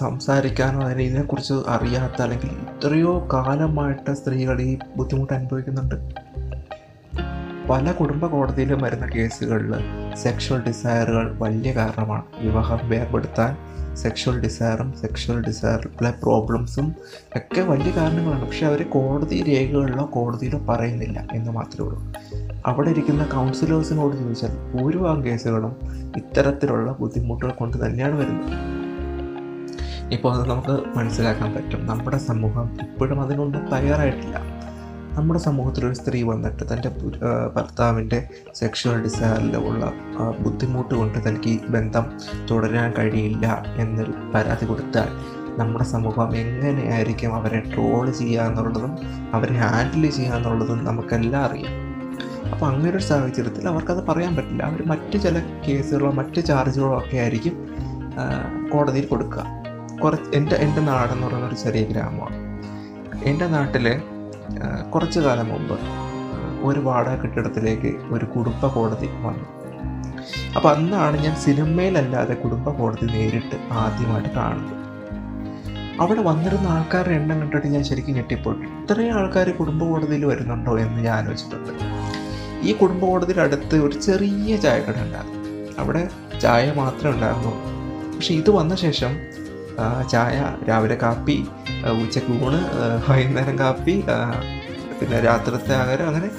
സംസാരിക്കാനോ 0.00 0.82
അതിന് 0.82 1.02
ഇതിനെക്കുറിച്ച് 1.02 1.54
അറിയാത്ത 1.68 2.22
അല്ലെങ്കിൽ 2.22 2.50
എത്രയോ 2.50 3.28
കാലമായിട്ട് 3.32 4.14
സ്ത്രീകൾ 4.14 4.60
ഈ 4.60 4.78
ബുദ്ധിമുട്ട് 4.96 5.32
അനുഭവിക്കുന്നുണ്ട്. 5.32 5.94
പല 7.70 7.92
കുടുംബ 7.92 8.26
കോടതിയിലും 8.26 8.82
വരുന്ന 8.82 9.06
കേസുകളിൽ 9.06 9.74
സെക്ഷൽ 10.14 10.62
ഡിസയറുകൾ 10.66 11.36
വലിയ 11.38 11.72
കാരണമാണ്. 11.72 12.22
വിവാഹം 12.40 12.90
വേർപെടുത്താൻ 12.90 13.56
സെക്ഷൽ 13.96 14.40
ഡിസയറും 14.40 14.92
സെക്ഷൽ 14.92 15.44
ഡിസയറിലെ 15.46 16.10
പ്രോബ്ലംസും 16.10 16.94
ഒക്കെ 17.36 17.60
വലിയ 17.60 17.92
കാരണങ്ങളാണ്. 17.96 18.46
പക്ഷെ 18.46 18.66
അവർ 18.66 18.82
കോടതി 18.82 19.44
രേഖകളിലോ 19.48 20.08
കോടതിയിലോ 20.12 20.58
പറയുന്നില്ല 20.58 21.26
എന്ന് 21.32 21.52
മാത്രമേ 21.52 21.88
ഉള്ളൂ. 21.88 22.12
അവിടെ 22.66 22.90
ഇരിക്കുന്ന 22.90 23.24
കൗൺസിലേഴ്സിനോട് 23.24 24.16
ചോദിച്ചാൽ 24.16 24.76
ഭൂരിഭാഗം 24.76 25.24
കേസുകളും 25.24 25.76
ഇത്തരത്തിലുള്ള 26.16 26.96
ബുദ്ധിമുട്ടുകൾ 27.00 27.50
കൊണ്ട് 27.50 27.86
തന്നെയാണ് 27.86 28.16
വരുന്നത്. 28.18 28.50
ഇപ്പോൾ 30.12 30.34
അത് 30.34 30.50
നമുക്ക് 30.50 30.98
മനസ്സിലാക്കാൻ 30.98 31.54
പറ്റും. 31.54 31.86
നമ്മുടെ 31.86 32.18
സമൂഹം 32.18 32.78
ഇപ്പോഴും 32.82 33.20
അതിനൊന്നും 33.20 33.68
തയ്യാറായിട്ടില്ല. 33.72 34.61
നമ്മുടെ 35.14 35.40
സമൂഹത്തിലൊരു 35.40 35.94
സ്ത്രീ 35.94 36.22
വന്നിട്ട് 36.22 36.72
തന്റെ 36.72 36.88
ഭർത്താവിന്റെ 37.56 38.28
സെക്ഷൽ 38.54 39.06
ആ, 40.18 40.30
ബുദ്ധിമുട്ട് 40.40 40.94
കൊണ്ട് 40.94 41.28
തനിക്ക് 41.28 41.48
ഈ 41.48 41.60
ബന്ധം 41.68 42.04
തുടരാൻ 42.50 42.92
കഴിയില്ല 42.98 43.46
എന്നൊരു 43.76 44.12
പരാതി 44.34 44.66
കൊടുത്താൽ 44.66 45.08
നമ്മുടെ 45.58 45.84
സമൂഹം 45.84 46.36
എങ്ങനെയായിരിക്കും 46.36 47.34
അവരെ 47.34 47.60
ട്രോൾ 47.74 48.10
ചെയ്യുക 48.10 48.42
എന്നുള്ളതും 48.42 48.92
അവരെ 49.32 49.54
ഹാൻഡിൽ 49.54 50.10
ചെയ്യുക 50.10 50.34
എന്നുള്ളതും 50.34 50.84
നമുക്കെല്ലാം 50.84 51.44
അറിയാം. 51.44 51.74
അപ്പോൾ 52.52 52.66
അങ്ങനെ 52.66 52.90
ഒരു 52.90 53.02
സാഹചര്യത്തിൽ 53.02 53.68
അവർക്കത് 53.68 54.06
പറയാൻ 54.06 54.36
പറ്റില്ല. 54.36 54.62
അവർ 54.62 54.82
മറ്റ് 54.86 55.18
ചില 55.22 55.36
കേസുകളോ 55.68 56.10
മറ്റ് 56.10 56.44
ചാർജുകളോ 56.44 56.98
ഒക്കെ 56.98 57.16
ആയിരിക്കും 57.16 57.54
കോടതിയിൽ 58.72 59.06
കൊടുക്കുക. 59.06 59.44
കുറച്ച് 60.04 60.36
എന്റെ 60.36 60.56
എന്റെ 60.56 60.80
നാടെന്ന് 60.80 61.26
പറയുന്ന 61.26 61.46
ഒരു 61.46 61.54
ചെറിയ 61.54 61.84
ഗ്രാമമാണ്. 61.84 62.38
എന്റെ 63.24 63.46
നാട്ടിൽ 63.46 63.86
കുറച്ച് 64.94 65.20
കാലം 65.20 65.48
മുമ്പ് 65.48 65.78
ഒരു 66.68 66.80
വാടക 66.80 67.14
കെട്ടിടത്തിലേക്ക് 67.14 67.90
ഒരു 68.14 68.24
കുടുംബ 68.24 68.66
കോടതി 68.66 69.06
വന്നു. 69.06 69.46
അപ്പോൾ 70.56 70.68
അന്നാണ് 70.74 71.24
ഞാൻ 71.24 71.36
സിനിമയിലല്ലാതെ 71.36 72.34
കുടുംബ 72.34 72.68
കോടതി 72.68 73.06
നേരിട്ട് 73.06 73.56
ആദ്യമായിട്ട് 73.72 74.28
കാണുന്നത്. 74.28 74.78
അവിടെ 76.00 76.22
വന്നിരുന്ന 76.22 76.66
ആൾക്കാരുടെ 76.66 77.14
എണ്ണം 77.14 77.40
കണ്ടിട്ട് 77.40 77.66
ഞാൻ 77.66 77.84
ശരിക്കും 77.84 78.14
ഞെട്ടിപ്പോയി. 78.14 78.56
ഇത്രയും 78.56 79.18
ആൾക്കാർ 79.18 79.50
കുടുംബ 79.50 79.84
കോടതിയിൽ 79.84 80.24
വരുന്നുണ്ടോ 80.24 80.78
എന്ന് 80.78 81.00
ഞാൻ 81.02 81.14
ആലോചിച്ചിട്ടുണ്ട്. 81.14 81.72
ഈ 82.66 82.72
കുടുംബ 82.72 83.04
കോടതിയുടെ 83.04 83.42
അടുത്ത് 83.42 83.76
ഒരു 83.76 84.00
ചെറിയ 84.00 84.56
ചായക്കട 84.56 85.02
ഉണ്ടായിരുന്നു. 85.02 85.40
അവിടെ 85.78 86.08
ചായ 86.42 86.72
മാത്രമേ 86.76 87.10
ഉണ്ടായിരുന്നു 87.10 87.52
പക്ഷേ 88.14 88.34
ഇത് 88.34 88.50
വന്ന 88.50 88.76
ശേഷം 88.76 89.12
ചായ 90.10 90.66
രാവിലെ 90.68 90.94
കാപ്പി 91.02 91.46
ഉച്ചയ്ക്ക് 91.90 92.44
ഊണ് 92.46 92.58
വൈകുന്നേരം 93.10 93.58
കാപ്പി 93.58 94.04
പിന്നെ 95.00 95.20
രാത്രിത്തെ 95.20 95.74
ആഹാരം. 95.74 96.08
അങ്ങനെ 96.08 96.30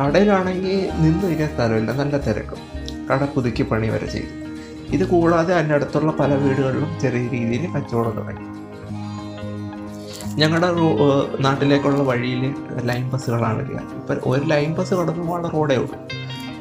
കടയിലാണെങ്കിൽ 0.00 0.90
നിന്ന് 1.00 1.26
ഇരിക്കാൻ 1.26 1.48
സ്ഥലമില്ല. 1.54 1.92
നല്ല 1.92 2.18
തിരക്കും. 2.18 2.58
കട 3.10 3.24
പുതുക്കി 3.24 3.62
പണി 3.62 3.88
വരെ 3.88 4.06
ചെയ്തു. 4.06 4.32
ഇത് 4.96 5.04
കൂടാതെ 5.08 5.54
അതിന്റെ 5.54 5.74
അടുത്തുള്ള 5.74 6.12
പല 6.12 6.34
വീടുകളിലും 6.34 7.00
ചെറിയ 7.02 7.28
രീതിയിൽ 7.28 7.66
കച്ചവടം 7.74 8.10
തുടങ്ങി. 8.10 8.48
ഞങ്ങളുടെ 10.40 10.68
നാട്ടിലേക്കുള്ള 11.40 12.02
വഴിയിൽ 12.02 12.54
ലൈൻ 12.82 13.10
ബസ്സുകളാണ് 13.10 13.58
വരിക 13.62 13.78
ഇപ്പം 14.00 14.30
ഒരു 14.30 14.44
ലൈൻ 14.44 14.74
ബസ് 14.74 14.94
കടന്നുപോകാനുള്ള 14.94 15.48
റോഡേ 15.48 15.76
ഉള്ളൂ. 15.76 15.98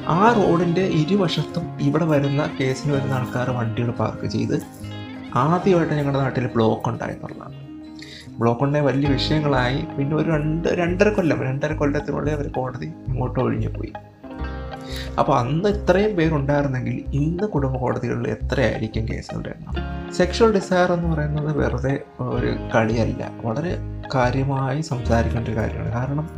ആ 0.07 0.33
റോഡിന്റെ 0.33 0.81
ഇരുവശത്തും 0.81 1.81
ഇവിടെ 1.81 2.05
വരുന്ന 2.05 2.49
കേസിന് 2.59 2.93
വരുന്ന 2.93 3.13
ആൾക്കാർ 3.13 3.49
വണ്ടികൾ 3.49 3.91
പാർക്ക് 3.91 4.27
ചെയ്ത് 4.27 4.55
ആദ്യമായിട്ട് 5.35 5.93
ഞങ്ങളുടെ 5.93 6.19
നാട്ടിൽ 6.19 6.47
ബ്ലോക്ക് 6.47 6.89
ഉണ്ടായെന്നുള്ളതാണ് 6.89 7.70
ബ്ലോക്ക് 8.41 8.63
ഉണ്ടായ 8.63 8.81
വലിയ 8.81 9.09
വിഷയങ്ങളായി 9.09 9.81
പിന്നെ 9.97 10.15
ഒരു 10.17 10.29
രണ്ട് 10.31 10.67
രണ്ടര 10.67 11.09
കൊല്ലം 11.09 11.43
രണ്ടര 11.43 11.73
കൊല്ലത്തിനുള്ളിൽ 11.73 12.31
അവർ 12.31 12.47
കോടതി 12.47 12.89
ഇങ്ങോട്ട് 13.07 13.39
ഒഴിഞ്ഞു 13.39 13.67
പോയി. 13.67 13.93
അപ്പോൾ 15.19 15.39
അന്ന് 15.39 15.69
ഇത്രയും 15.69 16.15
പേരുണ്ടായിരുന്നെങ്കിൽ 16.15 17.03
ഇന്ന് 17.13 17.43
കുടുംബ 17.43 17.77
കോടതികളിൽ 17.77 18.27
എത്രയായിരിക്കും 18.31 19.07
കേസുകളുടെ 19.07 19.49
എണ്ണം? 19.49 19.75
സെക്ഷൽ 20.13 20.53
ഡിസയർ 20.53 20.91
എന്ന് 20.91 21.15
പറയുന്നത് 21.15 21.57
വെറുതെ 21.57 22.01
ഒരു 22.19 22.51
കളിയല്ല. 22.75 23.31
വളരെ 23.45 23.77
കാര്യമായി 24.15 24.81
സംസാരിക്കേണ്ട 24.81 25.47
ഒരു 25.47 25.55
കാര്യമാണ്. 25.55 25.91
കാരണം 25.93 26.29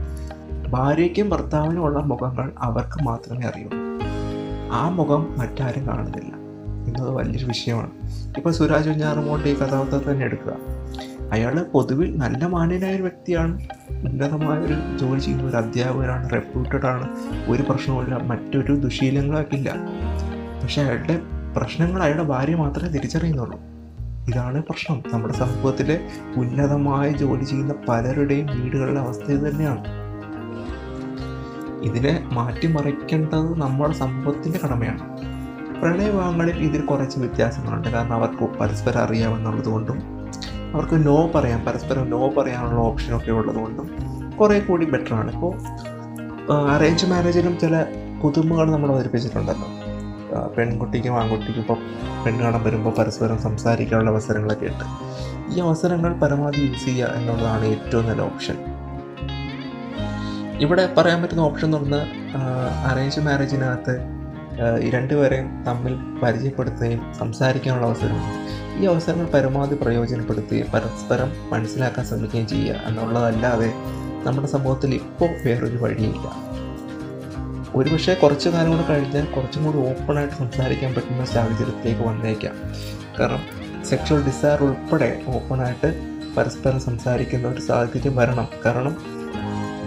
ഭാര്യയ്ക്കും 0.72 1.30
ഭർത്താവിനും 1.30 1.84
ഉള്ള 1.84 2.00
മുഖങ്ങൾ 2.00 2.52
അവർക്ക് 2.60 3.04
മാത്രമേ 3.04 3.48
അറിയുള്ളൂ 3.48 3.78
ആ 4.72 4.90
മുഖം 4.90 5.36
മറ്റാരും 5.38 5.88
കാണുന്നില്ല. 5.88 6.34
എന്നത് 6.88 7.10
വലിയൊരു 7.10 7.46
വിഷയമാണ്. 7.46 7.92
ഇപ്പോൾ 8.38 8.52
സുരാജ് 8.52 8.90
കുഞ്ഞാറുമോട്ട് 8.90 9.48
ഈ 9.50 9.54
കഥാപാത്രത്തെ 9.54 10.12
തന്നെ 10.12 10.26
എടുക്കുക. 10.26 10.54
അയാൾ 11.34 11.64
പൊതുവിൽ 11.74 12.18
നല്ല 12.18 12.46
മാന്യനായ 12.46 12.96
ഒരു 12.96 13.02
വ്യക്തിയാണ്. 13.02 13.62
ഉന്നതമായ 13.90 14.58
ഒരു 14.58 14.98
ജോലി 14.98 15.20
ചെയ്യുന്ന 15.20 15.50
ഒരു 15.50 15.58
അധ്യാപകനാണ് 15.58 16.30
റെപ്യൂട്ടഡ് 16.30 16.86
ആണ്. 16.86 17.10
ഒരു 17.50 17.64
പ്രശ്നവുമില്ല 17.70 18.18
മറ്റൊരു 18.18 18.76
ദുശീലങ്ങളൊക്കെ 18.76 19.70
പക്ഷെ 20.64 20.82
അയാളുടെ 20.82 21.22
പ്രശ്നങ്ങൾ 21.58 22.04
അയാളുടെ 22.04 22.24
ഭാര്യ 22.24 22.56
മാത്രമേ 22.56 22.90
തിരിച്ചറിയുന്നുള്ളൂ. 22.90 23.60
ഇതാണ് 24.28 24.64
പ്രശ്നം. 24.64 25.04
നമ്മുടെ 25.14 25.34
സമൂഹത്തിലെ 25.34 26.08
ഉന്നതമായ 26.38 27.10
ജോലി 27.10 27.44
ചെയ്യുന്ന 27.44 27.74
പലരുടെയും 27.90 28.48
വീടുകളുടെ 28.62 29.00
അവസ്ഥ 29.00 29.32
ഇത് 29.32 29.50
തന്നെയാണ്. 29.50 29.84
ഇതിനെ 31.84 32.30
മാറ്റിമറിക്കേണ്ടത് 32.34 33.62
നമ്മുടെ 33.62 33.94
സമൂഹത്തിന്റെ 33.94 34.60
കടമയാണ്. 34.66 35.18
പ്രണയവിവാഹങ്ങളിൽ 35.82 36.58
ഇതിൽ 36.58 36.82
കുറച്ച് 36.82 37.20
വ്യത്യാസങ്ങളുണ്ട്. 37.20 37.88
കാരണം 37.88 38.14
അവർക്ക് 38.14 38.44
പരസ്പരം 38.44 39.00
അറിയാമെന്നുള്ളത് 39.00 39.70
കൊണ്ടും 39.70 40.13
അവർക്ക് 40.74 40.98
നോ 41.08 41.18
പറയാം 41.36 41.60
പരസ്പരം 41.66 42.06
നോ 42.10 42.22
പറയാനുള്ള 42.38 42.80
ഓപ്ഷനൊക്കെ 42.90 43.32
ഉള്ളതുകൊണ്ടും 43.32 43.88
കുറേ 44.40 44.60
കൂടി 44.60 44.86
ബെറ്ററാണ് 44.86 45.32
ഇപ്പോൾ 45.36 45.54
അറേഞ്ച് 46.76 47.06
മാരേജിലും 47.06 47.60
ചില 47.60 47.76
പുതുമകൾ 48.22 48.68
നമ്മൾ 48.72 48.90
അവതരിപ്പിച്ചിട്ടുണ്ടല്ലോ. 48.92 49.68
പെൺകുട്ടിക്കും 50.56 51.14
ആൺകുട്ടിക്കും 51.20 51.62
ഇപ്പോൾ 51.62 51.78
പെണ്ണ് 52.24 52.42
കാണാൻ 52.44 52.62
വരുമ്പോൾ 52.64 52.94
പരസ്പരം 53.00 53.38
സംസാരിക്കാനുള്ള 53.38 54.12
അവസരങ്ങളൊക്കെ 54.12 54.66
ഉണ്ട്. 54.66 54.86
ഈ 55.54 55.60
അവസരങ്ങൾ 55.60 56.12
പരമാവധി 56.22 56.62
യൂസ് 56.62 56.86
ചെയ്യുക 56.86 57.10
എന്നുള്ളതാണ് 57.18 57.66
ഏറ്റവും 57.66 58.06
നല്ല 58.10 58.22
ഓപ്ഷൻ 58.22 58.58
ഇവിടെ 60.62 60.84
പറയാൻ 60.98 61.20
പറ്റുന്ന 61.22 61.42
ഓപ്ഷൻ 61.42 61.68
എന്ന് 61.68 61.78
പറഞ്ഞാൽ 61.78 62.04
അറേഞ്ച് 62.90 63.20
മാരേജിനകത്ത് 63.20 63.96
രണ്ടുപേരെയും 64.90 65.64
തമ്മിൽ 65.64 66.20
പരിചയപ്പെടുത്തുകയും 66.24 67.14
സംസാരിക്കാനുള്ള 67.20 67.88
അവസരമുണ്ട് 67.88 68.54
ഈ 68.82 68.86
അവസരങ്ങൾ 68.86 69.26
പരമാവധി 69.26 69.76
പ്രയോജനപ്പെടുത്തുകയും 69.76 70.72
പരസ്പരം 70.72 71.32
മനസ്സിലാക്കാൻ 71.52 72.06
ശ്രമിക്കുകയും 72.06 72.48
ചെയ്യുക 72.48 72.76
എന്നുള്ളതല്ലാതെ 72.88 73.74
നമ്മുടെ 74.24 74.48
സമൂഹത്തിൽ 74.48 74.94
ഇപ്പോൾ 74.94 75.30
വേറൊരു 75.46 75.78
വഴിയില്ല. 75.78 76.54
ഒരുപക്ഷെ 77.76 78.14
കുറച്ച് 78.14 78.50
കാലം 78.50 78.72
കൂടെ 78.72 78.88
കഴിഞ്ഞാൽ 78.88 79.26
കുറച്ചും 79.26 79.66
കൂടി 79.66 79.78
ഓപ്പണായിട്ട് 79.78 80.34
സംസാരിക്കാൻ 80.34 80.94
പറ്റുന്ന 80.94 81.26
സാഹചര്യത്തിലേക്ക് 81.26 82.02
വന്നേക്കാം. 82.02 82.52
കാരണം 83.20 83.42
സെക്ഷൽ 83.86 84.26
ഡിസയർ 84.26 84.64
ഉൾപ്പെടെ 84.64 85.22
ഓപ്പണായിട്ട് 85.28 86.14
പരസ്പരം 86.38 86.80
സംസാരിക്കുന്ന 86.80 87.48
ഒരു 87.48 87.62
സാഹചര്യം 87.62 88.16
വരണം. 88.16 88.48
കാരണം 88.66 88.98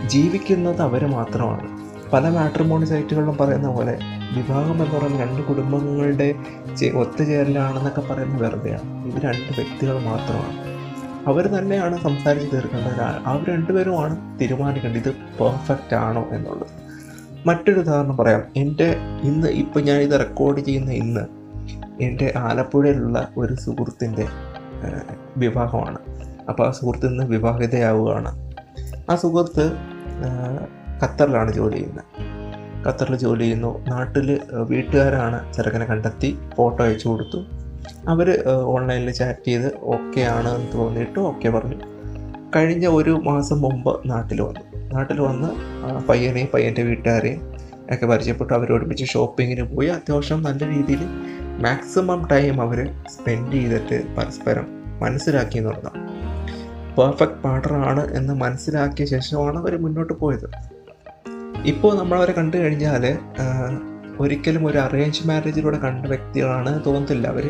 ജീവിക്കുന്നത് 0.08 0.82
അവർ 0.82 1.06
മാത്രമാണ്. 1.06 1.75
പല 2.12 2.28
മാട്രിമോണി 2.28 2.84
സൈറ്റുകളിലും 2.84 3.36
പറയുന്ന 3.36 3.68
പോലെ 3.68 3.98
വിവാഹം 4.36 4.72
എന്ന് 4.72 4.98
പറയുന്ന 4.98 5.22
രണ്ട് 5.22 5.42
കുടുംബങ്ങളുടെ 5.42 6.34
ഒത്തുചേരലാണെന്നൊക്കെ 6.94 8.00
പറയുന്നത് 8.00 8.42
വെറുതെയാണ്. 8.42 9.06
ഇത് 9.06 9.14
രണ്ട് 9.14 9.60
വ്യക്തികൾ 9.60 10.02
മാത്രമാണ്. 10.02 10.76
അവർ 11.26 11.46
തന്നെയാണ് 11.46 12.02
സംസാരിച്ച് 12.02 12.52
തീർക്കേണ്ടത്. 12.52 13.00
അവർ 13.02 13.50
രണ്ടുപേരുമാണ് 13.50 14.40
തീരുമാനിക്കേണ്ടത് 14.40 15.08
ഇത് 15.08 15.14
പെർഫെക്റ്റ് 15.14 15.96
ആണോ 15.96 16.28
എന്നുള്ളത്. 16.30 16.66
മറ്റൊരു 17.46 17.80
ഉദാഹരണം 17.80 18.16
പറയാം. 18.16 18.42
എന്റെ 18.56 18.96
ഇന്ന് 19.22 19.48
ഇപ്പം 19.48 19.82
ഞാൻ 19.82 20.00
ഇത് 20.00 20.18
റെക്കോർഡ് 20.18 20.60
ചെയ്യുന്ന 20.60 20.92
ഇന്ന് 20.92 21.20
എന്റെ 22.00 22.32
ആലപ്പുഴയിലുള്ള 22.36 23.28
ഒരു 23.36 23.54
സുഹൃത്തിന്റെ 23.54 24.28
വിവാഹമാണ്. 25.36 25.98
അപ്പോൾ 26.48 26.68
ആ 26.68 26.70
സുഹൃത്ത് 26.70 27.06
ഇന്ന് 27.06 27.25
വിവാഹിതയാവുകയാണ്. 27.25 28.54
ആ 29.10 29.16
സുഹൃത്ത് 29.16 29.72
ഖത്തറിലാണ് 31.03 31.53
ജോലി 31.53 31.76
ചെയ്യുന്നത് 31.76 32.05
ഖത്തറിൽ 32.87 33.17
ജോലി 33.17 33.41
ചെയ്യുന്നു. 33.41 33.71
നാട്ടിൽ 33.88 34.41
വീട്ടുകാരാണ് 34.53 35.38
ചെറുക്കനെ 35.55 35.87
കണ്ടെത്തി 35.87 36.38
ഫോട്ടോ 36.57 36.85
അയച്ചു 36.85 37.09
കൊടുത്തു. 37.09 37.38
അവർ 38.09 38.29
ഓൺലൈനിൽ 38.75 39.11
ചാറ്റ് 39.11 39.47
ചെയ്ത് 39.49 39.69
ഓക്കെ 39.95 40.21
ആണ് 40.21 40.50
എന്ന് 40.57 40.79
തോന്നിയിട്ട് 40.79 41.19
ഓക്കെ 41.31 41.49
പറഞ്ഞു. 41.49 41.79
കഴിഞ്ഞ 42.57 42.87
ഒരു 42.99 43.11
മാസം 43.11 43.59
മുമ്പ് 43.61 43.93
നാട്ടിൽ 44.11 44.41
വന്നു. 44.41 44.62
നാട്ടിൽ 44.95 45.21
വന്ന് 45.21 45.49
പയ്യനെയും 46.09 46.49
പയ്യന്റെ 46.55 46.83
വീട്ടുകാരെയും 46.83 47.41
ഒക്കെ 47.93 48.07
പരിചയപ്പെട്ടു. 48.07 48.53
അവരോടുപ്പിച്ച് 48.55 49.05
ഷോപ്പിങ്ങിന് 49.05 49.65
പോയി. 49.75 49.88
അത്യാവശ്യം 49.88 50.43
നല്ല 50.43 50.62
രീതിയിൽ 50.75 51.03
മാക്സിമം 51.67 52.23
ടൈം 52.33 52.57
അവർ 52.61 52.79
സ്പെൻഡ് 53.15 53.53
ചെയ്തിട്ട് 53.53 53.99
പരസ്പരം 54.17 54.67
മനസ്സിലാക്കി 55.03 55.59
എന്നുള്ളതാണ് 55.59 56.03
പെർഫെക്റ്റ് 56.99 57.43
പാർട്ണറാണ് 57.43 58.03
എന്ന് 58.19 58.35
മനസ്സിലാക്കിയ 58.35 59.07
ശേഷമാണ് 59.07 59.59
അവർ 59.59 59.75
മുന്നോട്ട് 59.85 60.12
പോയത്. 60.12 60.49
ഇപ്പോൾ 61.70 61.92
നമ്മളവരെ 61.99 62.32
കണ്ടു 62.37 62.56
കഴിഞ്ഞാൽ 62.56 63.04
ഒരിക്കലും 64.23 64.62
ഒരു 64.68 64.78
അറേഞ്ച് 64.78 65.23
മാരേജിലൂടെ 65.28 65.78
കണ്ട 65.85 66.06
വ്യക്തികളാണ് 66.12 66.70
തോന്നത്തില്ല. 66.87 67.25
അവർ 67.35 67.46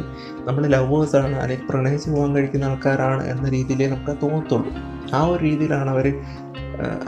നമ്മൾ 0.46 0.62
ലവേഴ്സാണ് 0.74 1.36
അല്ലെങ്കിൽ 1.42 1.66
പ്രണയിച്ച് 1.70 2.08
പോകാൻ 2.10 2.30
കഴിക്കുന്ന 2.36 2.70
ആൾക്കാരാണ് 2.70 3.22
എന്ന 3.32 3.50
രീതിയിലേ 3.56 3.86
നമുക്ക് 3.86 4.14
തോന്നത്തുള്ളൂ. 4.22 4.70
ആ 5.18 5.20
ഒരു 5.32 5.40
രീതിയിലാണ് 5.44 5.90
അവർ 5.90 6.06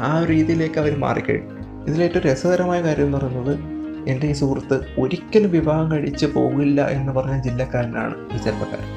ആ 0.08 0.10
ഒരു 0.18 0.28
രീതിയിലേക്ക് 0.32 0.78
അവർ 0.82 0.92
മാറിക്കഴിഞ്ഞു. 1.04 1.56
ഇതിലേറ്റവും 1.88 2.24
രസകരമായ 2.28 2.78
കാര്യം 2.82 3.08
എന്ന് 3.08 3.18
പറയുന്നത് 3.18 3.54
എന്റെ 4.10 4.26
ഈ 4.32 4.34
സുഹൃത്ത് 4.40 4.76
ഒരിക്കലും 5.02 5.50
വിവാഹം 5.50 5.86
കഴിച്ച് 5.92 6.26
പോകില്ല 6.36 6.80
എന്ന് 6.98 7.12
പറഞ്ഞ 7.12 7.36
ജില്ലക്കാരനാണ് 7.48 8.14
ഈ 8.34 8.38
ചെറുപ്പക്കാരൻ. 8.44 8.88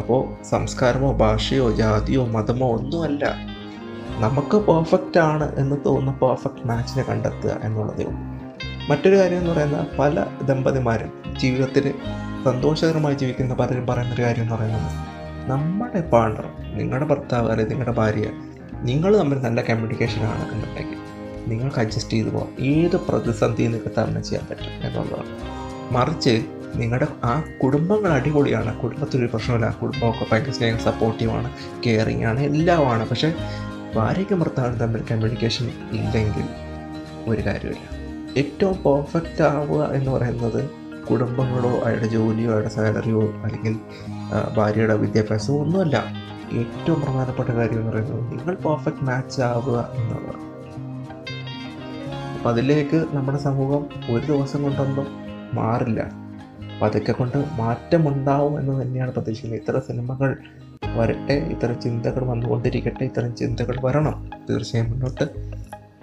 അപ്പോൾ 0.00 0.20
സംസ്കാരമോ 0.50 1.10
ഭാഷയോ 1.22 1.66
ജാതിയോ 1.80 2.24
മതമോ 2.36 2.68
ഒന്നുമല്ല. 2.78 3.24
നമുക്ക് 4.20 4.56
പെർഫെക്റ്റ് 4.56 5.20
ആണ് 5.20 5.56
എന്ന് 5.56 5.76
തോന്നുന്ന 5.86 6.26
പെർഫെക്റ്റ് 6.26 6.66
മാച്ചിനെ 6.66 7.04
കണ്ടെത്തുക 7.04 7.58
എന്നുള്ളതേ 7.62 8.04
ഉള്ളൂ. 8.04 8.20
മറ്റൊരു 8.90 9.16
കാര്യം 9.16 9.38
എന്ന് 9.38 9.50
പറയുന്നത് 9.50 9.86
പല 9.98 10.26
ദമ്പതിമാരും 10.42 11.38
ജീവിതത്തിൽ 11.38 11.94
സന്തോഷകരമായി 12.44 13.14
ജീവിക്കുന്ന 13.14 13.54
പലരും 13.54 13.86
പറയുന്നൊരു 13.86 14.22
കാര്യം 14.22 14.42
എന്ന് 14.42 14.54
പറയുന്നത് 14.54 14.90
നമ്മുടെ 15.50 16.00
പാർട്ണർ 16.00 16.44
നിങ്ങളുടെ 16.78 17.06
ഭർത്താവ് 17.06 17.50
അല്ലെങ്കിൽ 17.50 17.76
നിങ്ങളുടെ 17.76 17.96
ഭാര്യ 17.96 18.26
നിങ്ങൾ 18.82 19.18
തമ്മിൽ 19.18 19.38
നല്ല 19.38 19.60
കമ്മ്യൂണിക്കേഷൻ 19.60 20.22
ആണ് 20.22 20.52
എന്നുണ്ടെങ്കിൽ 20.52 21.02
നിങ്ങൾക്ക് 21.50 21.78
അഡ്ജസ്റ്റ് 21.78 22.12
ചെയ്തു 22.12 22.28
പോകാം 22.28 22.66
ഏത് 22.66 22.96
പ്രതിസന്ധിയിൽ 22.96 23.70
നിങ്ങൾക്ക് 23.70 24.00
തരണം 24.00 24.24
ചെയ്യാൻ 24.24 24.46
പറ്റും 24.50 24.86
എന്നുള്ളതാണ്. 24.86 25.26
മറിച്ച് 25.92 26.44
നിങ്ങളുടെ 26.74 27.06
ആ 27.24 27.42
കുടുംബങ്ങൾ 27.62 28.12
അടിപൊളിയാണ്. 28.12 28.76
കുടുംബത്തിലൊരു 28.76 29.26
പ്രശ്നമില്ല. 29.26 29.70
കുടുംബമൊക്കെ 29.82 30.26
ഭയങ്കര 30.32 30.50
സ്നേഹം 30.50 30.78
സപ്പോർട്ടീവാണ് 30.78 31.50
കെയറിങ് 31.86 32.24
ആണ് 32.24 32.40
എല്ലാമാണ്. 32.40 33.08
പക്ഷേ 33.08 33.34
ഭാര്യയ്ക്കും 33.94 34.40
ഭർത്താവിനും 34.40 34.78
തമ്മിൽ 34.78 35.02
കമ്മ്യൂണിക്കേഷൻ 35.10 35.66
ഇല്ലെങ്കിൽ 35.92 36.46
ഒരു 37.30 37.46
കാര്യമില്ല 37.46 37.84
ഏറ്റവും 38.36 38.76
പെർഫെക്റ്റ് 38.82 39.42
ആവുക 39.42 39.82
എന്ന് 39.92 40.10
പറയുന്നത് 40.10 40.70
കുടുംബങ്ങളോ 41.10 41.70
അയാളുടെ 41.80 42.06
ജോലിയോ 42.06 42.50
അയാളുടെ 42.50 42.68
സാലറിയോ 42.68 43.22
അല്ലെങ്കിൽ 43.44 43.74
ഭാര്യയുടെ 44.56 44.94
വിദ്യാഭ്യാസമോ 44.94 45.60
ഒന്നുമല്ല. 45.60 45.96
ഏറ്റവും 46.52 47.00
പ്രധാനപ്പെട്ട 47.02 47.48
കാര്യം 47.48 47.78
എന്ന് 47.78 47.92
പറയുന്നത് 47.92 48.32
നിങ്ങൾ 48.32 48.54
പെർഫെക്റ്റ് 48.54 49.02
മാച്ച് 49.02 49.40
ആവുക 49.40 49.78
എന്നുള്ളതാണ്. 49.98 50.40
അപ്പം 52.36 52.50
അതിലേക്ക് 52.50 53.04
നമ്മുടെ 53.12 53.38
സമൂഹം 53.38 53.86
ഒരു 54.14 54.24
ദിവസം 54.26 54.62
കൊണ്ടൊന്നും 54.62 55.06
മാറില്ല. 55.54 56.00
അപ്പം 56.72 56.86
അതൊക്കെ 56.86 57.12
കൊണ്ട് 57.12 57.38
മാറ്റമുണ്ടാവും 57.58 58.60
എന്ന് 58.60 58.82
തന്നെയാണ് 58.82 59.12
പ്രതീക്ഷിക്കുന്നത്. 59.12 59.60
ഇത്ര 59.60 59.78
സിനിമകൾ 59.78 60.36
വരട്ടെ. 60.96 61.32
ഇത്തരം 61.32 61.80
ചിന്തകൾ 61.80 62.24
വന്നുകൊണ്ടിരിക്കട്ടെ. 62.24 63.04
ഇത്തരം 63.04 63.36
ചിന്തകൾ 63.36 63.76
വരണം. 63.84 64.30
തീർച്ചയായും 64.50 64.90
മുന്നോട്ട് 64.90 65.24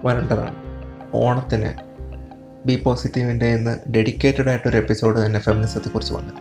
വരേണ്ടതാണ്. 0.05 0.55
ഓണത്തിന് 1.13 1.89
ബി 2.67 2.81
പോസിറ്റീവിന്റെ 2.84 3.46
ഇന്ന് 3.46 3.91
ഡെഡിക്കേറ്റഡ് 3.91 4.50
ആയിട്ടൊരു 4.50 4.77
എപ്പിസോഡ് 4.77 5.25
തന്നെ 5.25 5.39
ഫെമിനിസത്തെക്കുറിച്ച് 5.39 6.13
വന്നു. 6.13 6.34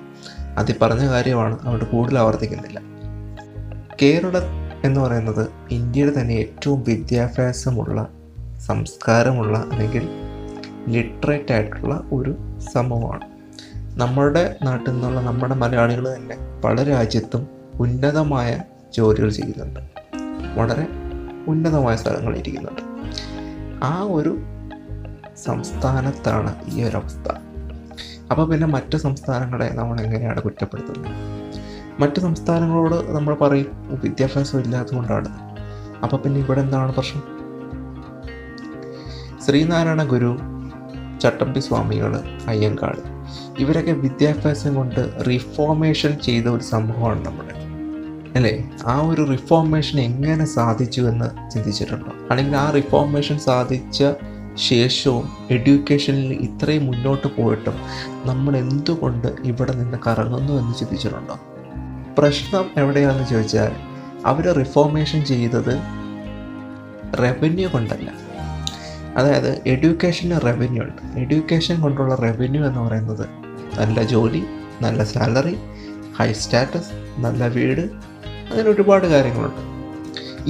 അതിൽ 0.56 0.74
പറഞ്ഞ 0.82 1.08
കാര്യമാണ് 1.08 1.58
അവിടെ 1.62 1.84
കൂടുതൽ 1.84 2.18
ആവർത്തിക്കുന്നില്ല. 2.18 2.80
കേരളം 4.02 4.42
എന്ന് 4.84 5.00
പറയുന്നത് 5.00 5.48
ഇന്ത്യയുടെ 5.70 6.20
തന്നെ 6.20 6.32
ഏറ്റവും 6.32 6.84
വിദ്യാഭ്യാസമുള്ള 6.88 8.08
സംസ്കാരമുള്ള 8.58 9.64
അല്ലെങ്കിൽ 9.72 10.08
ലിറ്ററേറ്റ് 10.88 11.52
ആയിട്ടുള്ള 11.52 12.04
ഒരു 12.12 12.36
സമൂഹമാണ്. 12.72 13.20
നമ്മുടെ 14.00 14.56
നാട്ടിൽ 14.62 14.92
നിന്നുള്ള 14.92 15.20
നമ്മുടെ 15.20 15.54
മലയാളികൾ 15.54 16.14
തന്നെ 16.14 16.36
പല 16.64 16.82
രാജ്യത്തും 16.84 17.57
ഉന്നതമായ 17.80 18.60
ജോലികൾ 18.96 19.28
ചെയ്യുന്നുണ്ട്. 19.28 19.80
വളരെ 20.58 20.86
ഉന്നതമായ 21.48 21.96
സ്ഥലങ്ങളിൽ 21.96 22.38
ഇരിക്കുന്നുണ്ട്. 22.38 22.82
ആ 23.84 24.02
ഒരു 24.02 24.38
സംസ്ഥാനത്താണ് 25.36 26.54
ഈ 26.68 26.82
ഒരു 26.82 26.96
അവസ്ഥ 26.96 27.28
അപ്പോൾ 28.30 28.48
പിന്നെ 28.48 28.66
മറ്റ് 28.66 28.96
സംസ്ഥാനങ്ങളെ 28.96 29.68
നമ്മൾ 29.70 30.00
എങ്ങനെയാണ് 30.00 30.40
കുറ്റപ്പെടുത്തുന്നത്? 30.40 31.14
മറ്റ് 32.00 32.20
സംസ്ഥാനങ്ങളോട് 32.20 33.10
നമ്മൾ 33.14 33.34
പറയും 33.34 33.98
വിദ്യാഭ്യാസം 34.02 34.60
ഇല്ലാത്തതുകൊണ്ടാണ് 34.60 35.28
അപ്പോൾ 36.02 36.16
പിന്നെ 36.16 36.40
ഇവിടെ 36.40 36.60
എന്താണ് 36.60 36.92
പ്രശ്നം? 36.92 37.22
ശ്രീനാരായണ 39.46 40.02
ഗുരു 40.02 40.36
ചട്ടമ്പി 41.22 41.60
സ്വാമികൾ 41.60 42.16
അയ്യങ്കാട് 42.48 43.02
ഇവരൊക്കെ 43.58 43.92
വിദ്യാഭ്യാസം 43.92 44.74
കൊണ്ട് 44.74 45.20
റിഫോർമേഷൻ 45.28 46.18
ചെയ്ത 46.18 46.48
ഒരു 46.48 46.62
സംഭവമാണ് 46.62 47.26
നമ്മുടെ. 47.26 47.67
അല്ലേ? 48.38 48.70
ആ 48.86 49.06
ഒരു 49.06 49.22
റിഫോർമേഷൻ 49.30 50.00
എങ്ങനെ 50.00 50.44
സാധിച്ചു 50.44 51.00
എന്ന് 51.00 51.50
ചിന്തിച്ചിട്ടുണ്ടോ? 51.50 52.12
അല്ലെങ്കിൽ 52.30 52.56
ആ 52.56 52.70
റിഫോർമേഷൻ 52.70 53.38
സാധിച്ച 53.38 54.04
ശേഷവും 54.54 55.28
എഡ്യൂക്കേഷനിൽ 55.50 56.32
ഇത്രയും 56.32 56.86
മുന്നോട്ട് 56.86 57.42
പോയിട്ടും 57.42 57.74
നമ്മൾ 58.26 58.56
എന്തുകൊണ്ട് 58.56 59.28
ഇവിടെ 59.44 59.72
നിന്ന് 59.72 59.98
കറങ്ങുന്നു 60.06 60.52
എന്ന് 60.52 60.74
ചിന്തിച്ചിട്ടുണ്ടോ? 60.74 61.40
പ്രശ്നം 62.18 62.64
എവിടെയാണെന്ന് 62.76 63.28
ചോദിച്ചാൽ 63.28 63.72
അവർ 64.26 64.50
റിഫോർമേഷൻ 64.50 65.24
ചെയ്തത് 65.24 65.78
റവന്യൂ 67.18 67.68
കൊണ്ടല്ല. 67.68 68.12
അതായത് 69.16 69.62
എഡ്യൂക്കേഷന് 69.66 70.40
റവന്യൂ 70.40 70.82
ഉണ്ട്. 70.82 71.18
എഡ്യൂക്കേഷൻ 71.18 71.80
കൊണ്ടുള്ള 71.80 72.14
റവന്യൂ 72.14 72.64
എന്ന് 72.66 72.80
പറയുന്നത് 72.80 73.28
നല്ല 73.80 74.02
ജോലി 74.02 74.42
നല്ല 74.82 75.04
സാലറി 75.04 75.56
ഹൈ 76.18 76.32
സ്റ്റാറ്റസ് 76.32 77.20
നല്ല 77.20 77.46
വീട് 77.46 78.07
അങ്ങനെ 78.50 78.70
ഒരുപാട് 78.70 79.06
കാര്യങ്ങളുണ്ട്. 79.06 79.62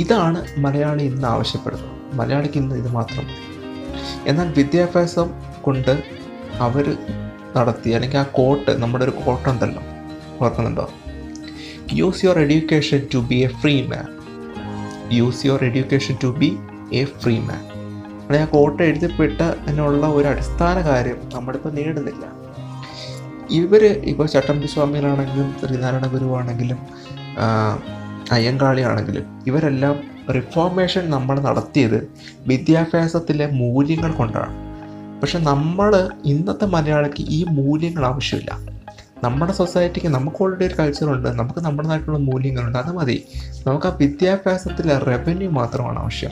ഇതാണ് 0.00 0.46
മലയാളി 0.58 1.02
ഇന്ന് 1.02 1.28
ആവശ്യപ്പെടുന്നത്. 1.28 2.16
മലയാളിക്ക് 2.16 2.58
ഇന്ന് 2.58 2.74
ഇത് 2.74 2.88
മാത്രം 2.92 3.24
മതി. 3.24 4.28
എന്നാൽ 4.28 4.52
വിദ്യാഭ്യാസം 4.56 5.30
കൊണ്ട് 5.62 6.02
അവർ 6.58 6.96
നടത്തി 7.56 7.90
അല്ലെങ്കിൽ 7.90 8.18
ആ 8.18 8.22
കോട്ട് 8.22 8.70
നമ്മുടെ 8.82 9.04
ഒരു 9.04 9.12
കോട്ടുണ്ടല്ലോ 9.26 9.82
ഓർക്കുന്നുണ്ടോ? 10.40 10.90
Use 11.92 12.24
your 12.24 12.38
education 12.38 13.06
to 13.14 13.18
be 13.18 13.34
a 13.34 13.48
free 13.48 13.87
man 13.87 14.06
use 15.12 15.46
your 15.46 15.64
education 15.64 16.16
to 16.22 16.26
be 16.26 16.58
a 16.92 17.04
free 17.04 17.38
man 17.38 17.62
അല്ലെങ്കിൽ 18.26 18.46
ആ 18.46 18.50
കോട്ട 18.50 18.80
എഴുതപ്പെട്ട 18.80 19.40
എന്നുള്ള 19.40 20.06
ഒരു 20.06 20.28
അടിസ്ഥാന 20.28 20.80
കാര്യം 20.80 21.16
നമ്മളിപ്പോൾ 21.34 21.72
നേടുന്നില്ല. 21.72 22.24
ഇവർ 23.50 23.84
ഇപ്പോൾ 23.84 24.26
ചട്ടമ്പി 24.26 24.66
സ്വാമികളാണെങ്കിലും 24.66 25.54
ശ്രീനാരായണ 25.61 26.06
ഗുരുവാണെങ്കിലും 26.06 26.78
അയ്യങ്കാളിയാണെങ്കിലും 28.33 29.44
ഇവരെല്ലാം 29.46 30.01
റിഫോർമേഷൻ 30.35 31.11
നമ്മൾ 31.11 31.40
നടത്തിയത് 31.40 32.09
വിദ്യാഭ്യാസത്തിലെ 32.46 33.46
മൂല്യങ്ങൾ 33.46 34.12
കൊണ്ടാണ്. 34.12 34.68
പക്ഷെ 35.20 35.38
നമ്മൾ 35.38 36.09
ഇന്നത്തെ 36.24 36.66
മലയാളിക്ക് 36.66 37.24
ഈ 37.29 37.44
മൂല്യങ്ങൾ 37.51 38.07
ആവശ്യമില്ല. 38.07 38.79
നമ്മുടെ 39.24 39.53
സൊസൈറ്റിക്ക് 39.53 40.07
നമുക്ക് 40.07 40.42
ഓൾറെഡി 40.42 40.64
ഒരു 40.64 40.74
കൾച്ചറുണ്ട് 40.74 41.29
നമുക്ക് 41.29 41.61
നമ്മുടെ 41.61 41.88
നാട്ടിലുള്ള 41.88 42.18
മൂല്യങ്ങളുണ്ട് 42.18 42.79
അത് 42.79 42.92
മതി. 42.92 43.24
നമുക്ക് 43.66 43.87
ആ 43.87 43.96
വിദ്യാഭ്യാസത്തിലെ 44.01 44.98
റവന്യൂ 44.98 45.51
മാത്രമാണ് 45.51 45.98
ആവശ്യം. 45.98 46.31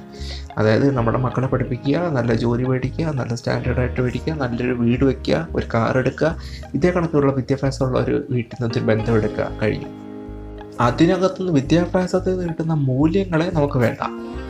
അതായത് 0.58 0.96
നമ്മുടെ 0.96 1.18
മക്കളെ 1.18 1.46
പഠിപ്പിക്കുക 1.46 1.98
നല്ല 1.98 2.34
ജോലി 2.34 2.64
മേടിക്കുക 2.64 3.06
നല്ല 3.06 3.34
സ്റ്റാൻഡേർഡായിട്ട് 3.34 4.00
മേടിക്കുക 4.00 4.34
നല്ലൊരു 4.34 4.72
വീട് 4.72 5.04
വയ്ക്കുക 5.04 5.48
ഒരു 5.50 5.66
കാർ 5.74 5.98
എടുക്കുക 5.98 6.36
ഇതേ 6.74 6.90
കണക്കുള്ള 6.90 7.32
വിദ്യാഭ്യാസമുള്ള 7.32 7.98
ഒരു 7.98 8.26
വീട്ടിൽ 8.30 8.56
നിന്ന് 8.62 8.78
ഒരു 8.78 8.84
ബന്ധം 8.84 9.22
കഴിഞ്ഞു. 9.62 10.05
അതിനകത്തുനിന്ന് 10.80 11.52
വിദ്യാഭ്യാസത്തിൽ 11.52 12.30
നിന്ന് 12.30 12.48
കിട്ടുന്ന 12.48 12.74
മൂല്യങ്ങളെ 12.74 13.50
നമുക്ക് 13.54 13.78
വേണ്ട. 13.78 13.98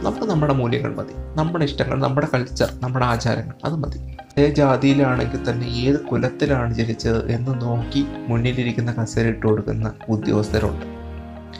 നമുക്ക് 0.03 0.27
നമ്മുടെ 0.27 0.53
മൂല്യങ്ങൾ 0.53 0.95
മതി. 0.95 1.13
നമ്മുടെ 1.37 1.65
ഇഷ്ടങ്ങൾ 1.65 2.01
നമ്മുടെ 2.01 2.27
കൾച്ചർ 2.35 2.73
നമ്മുടെ 2.83 3.07
ആചാരങ്ങൾ 3.07 3.55
അത് 3.65 3.75
മതി. 3.75 4.17
ഏത് 4.39 4.55
ജാതിയിലാണെങ്കിൽ 4.55 5.51
തന്നെ 5.51 5.67
ഏത് 5.67 6.01
കുലത്തിലാണ് 6.01 6.75
ജനിച്ചത് 6.75 7.31
എന്ന് 7.31 7.63
നോക്കി 7.63 8.07
മുന്നിലിരിക്കുന്ന 8.29 8.93
കസേര 8.93 9.27
ഇട്ട് 9.27 9.47
കൊടുക്കുന്ന 9.47 9.93
ഉദ്യോഗസ്ഥരുണ്ട്. 10.09 10.87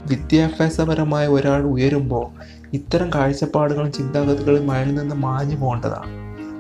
വിദ്യാഭ്യാസപരമായ 0.07 1.27
ഒരാൾ 1.27 1.63
ഉയരുമ്പോൾ 1.63 2.27
ഇത്തരം 2.73 3.11
കാഴ്ചപ്പാടുകളും 3.15 3.93
ചിന്താഗതികളും 3.93 4.71
അയാളിൽ 4.71 4.95
നിന്ന് 4.95 5.15
മാഞ്ഞു 5.15 5.57
പോകേണ്ടതാണ്. 5.57 6.11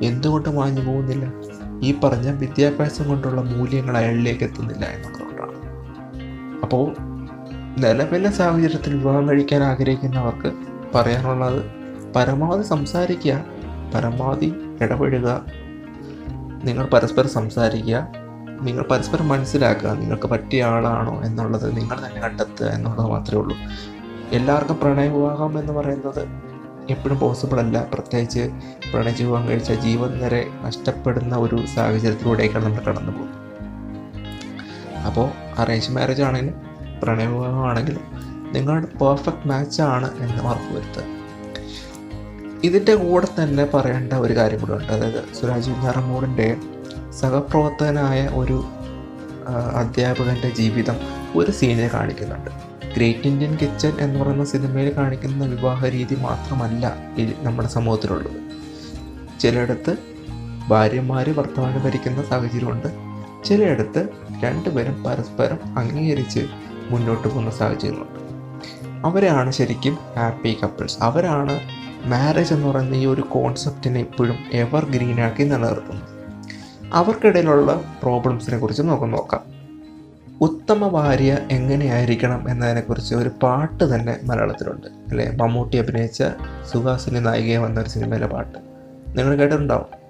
എന്തുകൊണ്ട് 0.04 0.48
മാഞ്ഞു 0.48 0.80
പോകുന്നില്ല? 0.80 1.32
ഈ 1.82 1.94
പറഞ്ഞ 2.04 2.30
വിദ്യാഭ്യാസം 2.30 3.08
കൊണ്ടുള്ള 3.08 3.40
മൂല്യങ്ങൾ 3.40 3.96
അയാളിലേക്ക് 3.96 4.44
എത്തുന്നില്ല 4.44 4.84
എന്നുള്ളതുകൊണ്ടാണ്. 4.84 5.56
അപ്പോൾ 6.62 7.15
നിലവിലെ 7.76 8.30
സാഹചര്യത്തിൽ 8.30 8.96
വിവാഹം 8.96 9.28
കഴിക്കാൻ 9.28 9.62
ആഗ്രഹിക്കുന്നവർക്ക് 9.62 10.50
പറയാനുള്ളത് 10.94 11.60
പരമാവധി 12.16 12.62
സംസാരിക്കുക 12.62 13.44
പരമാവധി 13.94 14.54
ഇടപെടുക 14.80 15.28
നിങ്ങൾ 16.64 16.86
പരസ്പരം 16.86 17.28
സംസാരിക്കുക 17.28 17.98
നിങ്ങൾ 18.60 18.82
പരസ്പരം 18.82 19.28
മനസ്സിലാക്കുക 19.28 19.90
നിങ്ങൾക്ക് 19.90 20.26
പറ്റിയ 20.26 20.64
ആളാണോ 20.64 21.22
എന്നുള്ളത് 21.24 21.76
നിങ്ങൾ 21.76 22.06
തന്നെ 22.06 22.20
കണ്ടെത്തുക 22.20 22.66
എന്നുള്ളത് 22.66 23.10
മാത്രമേ 23.10 23.40
ഉള്ളൂ. 23.40 23.56
എല്ലാവർക്കും 24.32 24.76
പ്രണയ 24.76 25.08
വിവാഹം 25.08 25.60
എന്ന് 25.60 25.72
പറയുന്നത് 25.72 26.22
എപ്പോഴും 26.90 27.18
പോസിബിൾ 27.18 27.60
അല്ല. 27.60 27.86
പ്രത്യേകിച്ച് 27.94 28.42
വിവാഹം 29.22 29.48
കഴിച്ച 29.48 29.72
ജീവൻ 29.72 30.18
വരെ 30.18 30.48
നഷ്ടപ്പെടുന്ന 30.62 31.36
ഒരു 31.36 31.66
സാഹചര്യത്തിലൂടെയൊക്കെയാണ് 31.66 32.66
നമ്മൾ 32.66 32.80
കടന്നു 32.80 33.12
പോകുന്നത് 33.12 33.42
അപ്പോൾ 35.06 35.28
അറേഞ്ച് 35.58 35.90
മാരേജ് 35.90 36.22
ആണെങ്കിലും 36.22 36.75
പ്രണയവിവാഹമാണെങ്കിലും 37.02 38.04
നിങ്ങളുടെ 38.52 38.98
പെർഫെക്റ്റ് 38.98 39.48
മാച്ചാണ് 39.48 40.08
എന്ന് 40.20 40.42
ഉറപ്പ് 40.42 40.74
വരുത്തുക. 40.74 41.04
ഇതിന്റെ 42.64 42.94
കൂടെ 42.94 43.26
തന്നെ 43.38 43.64
പറയേണ്ട 43.64 44.12
ഒരു 44.12 44.36
കാര്യം 44.36 44.60
കൂടെ 44.60 44.72
ഉണ്ട്. 44.72 44.92
അതായത് 44.92 45.24
സുരാജ് 45.40 45.70
വെഞ്ഞാറമൂടിന്റെ 45.70 46.56
സഹപ്രവർത്തകനായ 47.10 48.28
ഒരു 48.34 48.64
അധ്യാപകന്റെ 49.74 50.50
ജീവിതം 50.50 50.96
ഒരു 51.36 51.50
സീനിൽ 51.50 51.90
കാണിക്കുന്നുണ്ട്. 51.94 52.50
ഗ്രേറ്റ് 52.96 53.26
ഇന്ത്യൻ 53.28 53.56
കിച്ചൺ 53.62 53.92
എന്ന് 54.00 54.20
പറയുന്ന 54.20 54.44
സിനിമയിൽ 54.44 54.92
കാണിക്കുന്ന 54.96 55.44
വിവാഹ 55.44 55.88
രീതി 55.88 56.14
മാത്രമല്ല 56.14 56.94
നമ്മുടെ 57.42 57.68
സമൂഹത്തിലുള്ളത്. 57.68 58.38
ചിലയിടത്ത് 59.40 59.96
ഭാര്യമാർ 60.68 61.26
ഭർത്താവിനെ 61.32 61.78
ഭരിക്കുന്ന 61.78 62.22
സാഹചര്യമുണ്ട്. 62.22 62.88
ചിലയിടത്ത് 63.44 64.08
രണ്ടുപേരും 64.44 65.04
പരസ്പരം 65.04 65.78
അംഗീകരിച്ച് 65.78 66.46
മുന്നോട്ട് 66.90 67.28
പോകുന്ന 67.28 67.50
സാഹചര്യങ്ങളുണ്ട് 67.50 68.26
അവരാണ് 69.06 69.52
ശരിക്കും 69.52 69.98
ഹാപ്പി 70.16 70.58
കപ്പിൾസ് 70.62 70.96
അവരാണ് 71.00 71.60
മാരേജ് 72.04 72.54
എന്ന് 72.54 72.68
പറയുന്ന 72.68 72.94
ഈ 72.94 73.06
ഒരു 73.06 73.20
കോൺസെപ്റ്റിനെ 73.20 74.00
ഇപ്പോഴും 74.00 74.36
എവർ 74.52 74.84
ഗ്രീനാക്കി 74.84 75.42
നിലനിർത്തുന്നത്. 75.42 76.08
അവർക്കിടയിലുള്ള 76.94 77.96
പ്രോബ്ലംസിനെ 78.02 78.58
കുറിച്ച് 78.58 78.82
നമുക്ക് 78.82 79.12
നോക്കാം. 79.12 79.40
ഉത്തമ 80.40 80.88
ഭാര്യ 80.88 81.38
എങ്ങനെയായിരിക്കണം 81.50 82.50
എന്നതിനെക്കുറിച്ച് 82.50 83.14
ഒരു 83.14 83.28
പാട്ട് 83.28 83.94
തന്നെ 83.94 84.16
മലയാളത്തിലുണ്ട്. 84.24 84.86
അല്ലേ? 84.86 85.30
മമ്മൂട്ടി 85.30 85.76
അഭിനയിച്ച 85.76 86.22
സുഹാസിനി 86.72 87.18
നായികയെ 87.18 87.56
വന്ന 87.56 87.80
ഒരു 87.80 87.88
സിനിമയിലെ 87.88 88.26
പാട്ട്. 88.26 88.58
നിങ്ങൾ 89.18 89.36
കേട്ടിട്ടുണ്ടാവും 89.36 90.06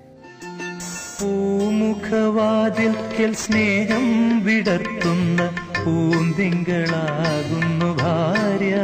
സ്നേഹം 3.32 4.04
വിടർത്തുന്ന 4.44 5.65
പൂന്തിങ്കളാകുന്നു 5.86 8.02
ഭാര്യ. 8.02 8.76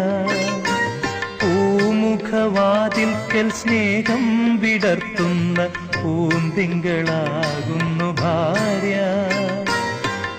പൂമുഖവാതിൽക്കൽ 1.43 3.51
സ്നേഹം 3.51 4.57
വിടർത്തുന്ന 4.61 5.69
പൂന്തിങ്കളാകുന്നു 6.05 8.05
ഭാര്യ. 8.05 8.97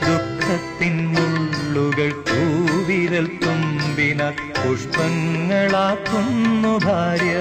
ദുഃഖത്തിൻ 0.08 1.08
മുള്ളുകൾ 1.08 2.12
തൂവിരൽ 2.12 3.26
തുമ്പിന 3.26 4.30
പുഷ്പങ്ങളാക്കുന്നു 4.30 6.78
ഭാര്യ. 6.78 7.36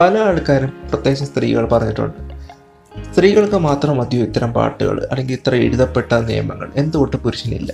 പല 0.00 0.18
ആൾക്കാരും 0.18 0.88
പ്രത്യേകിച്ച് 0.88 1.24
സ്ത്രീകൾ 1.24 1.66
പറഞ്ഞിട്ടുണ്ട്. 1.66 2.29
സ്ത്രീകൾക്ക് 3.12 3.54
മാത്രം 3.54 3.96
മതിയോ 3.96 4.24
ഇത്തരം 4.24 4.52
പാട്ടുകൾ? 4.52 5.04
അല്ലെങ്കിൽ 5.10 5.34
ഇത്ര 5.34 5.54
എഴുതപ്പെട്ട 5.54 6.14
നിയമങ്ങൾ? 6.14 6.70
എന്തുകൊണ്ട് 6.76 7.16
പുരുഷനില്ല? 7.16 7.72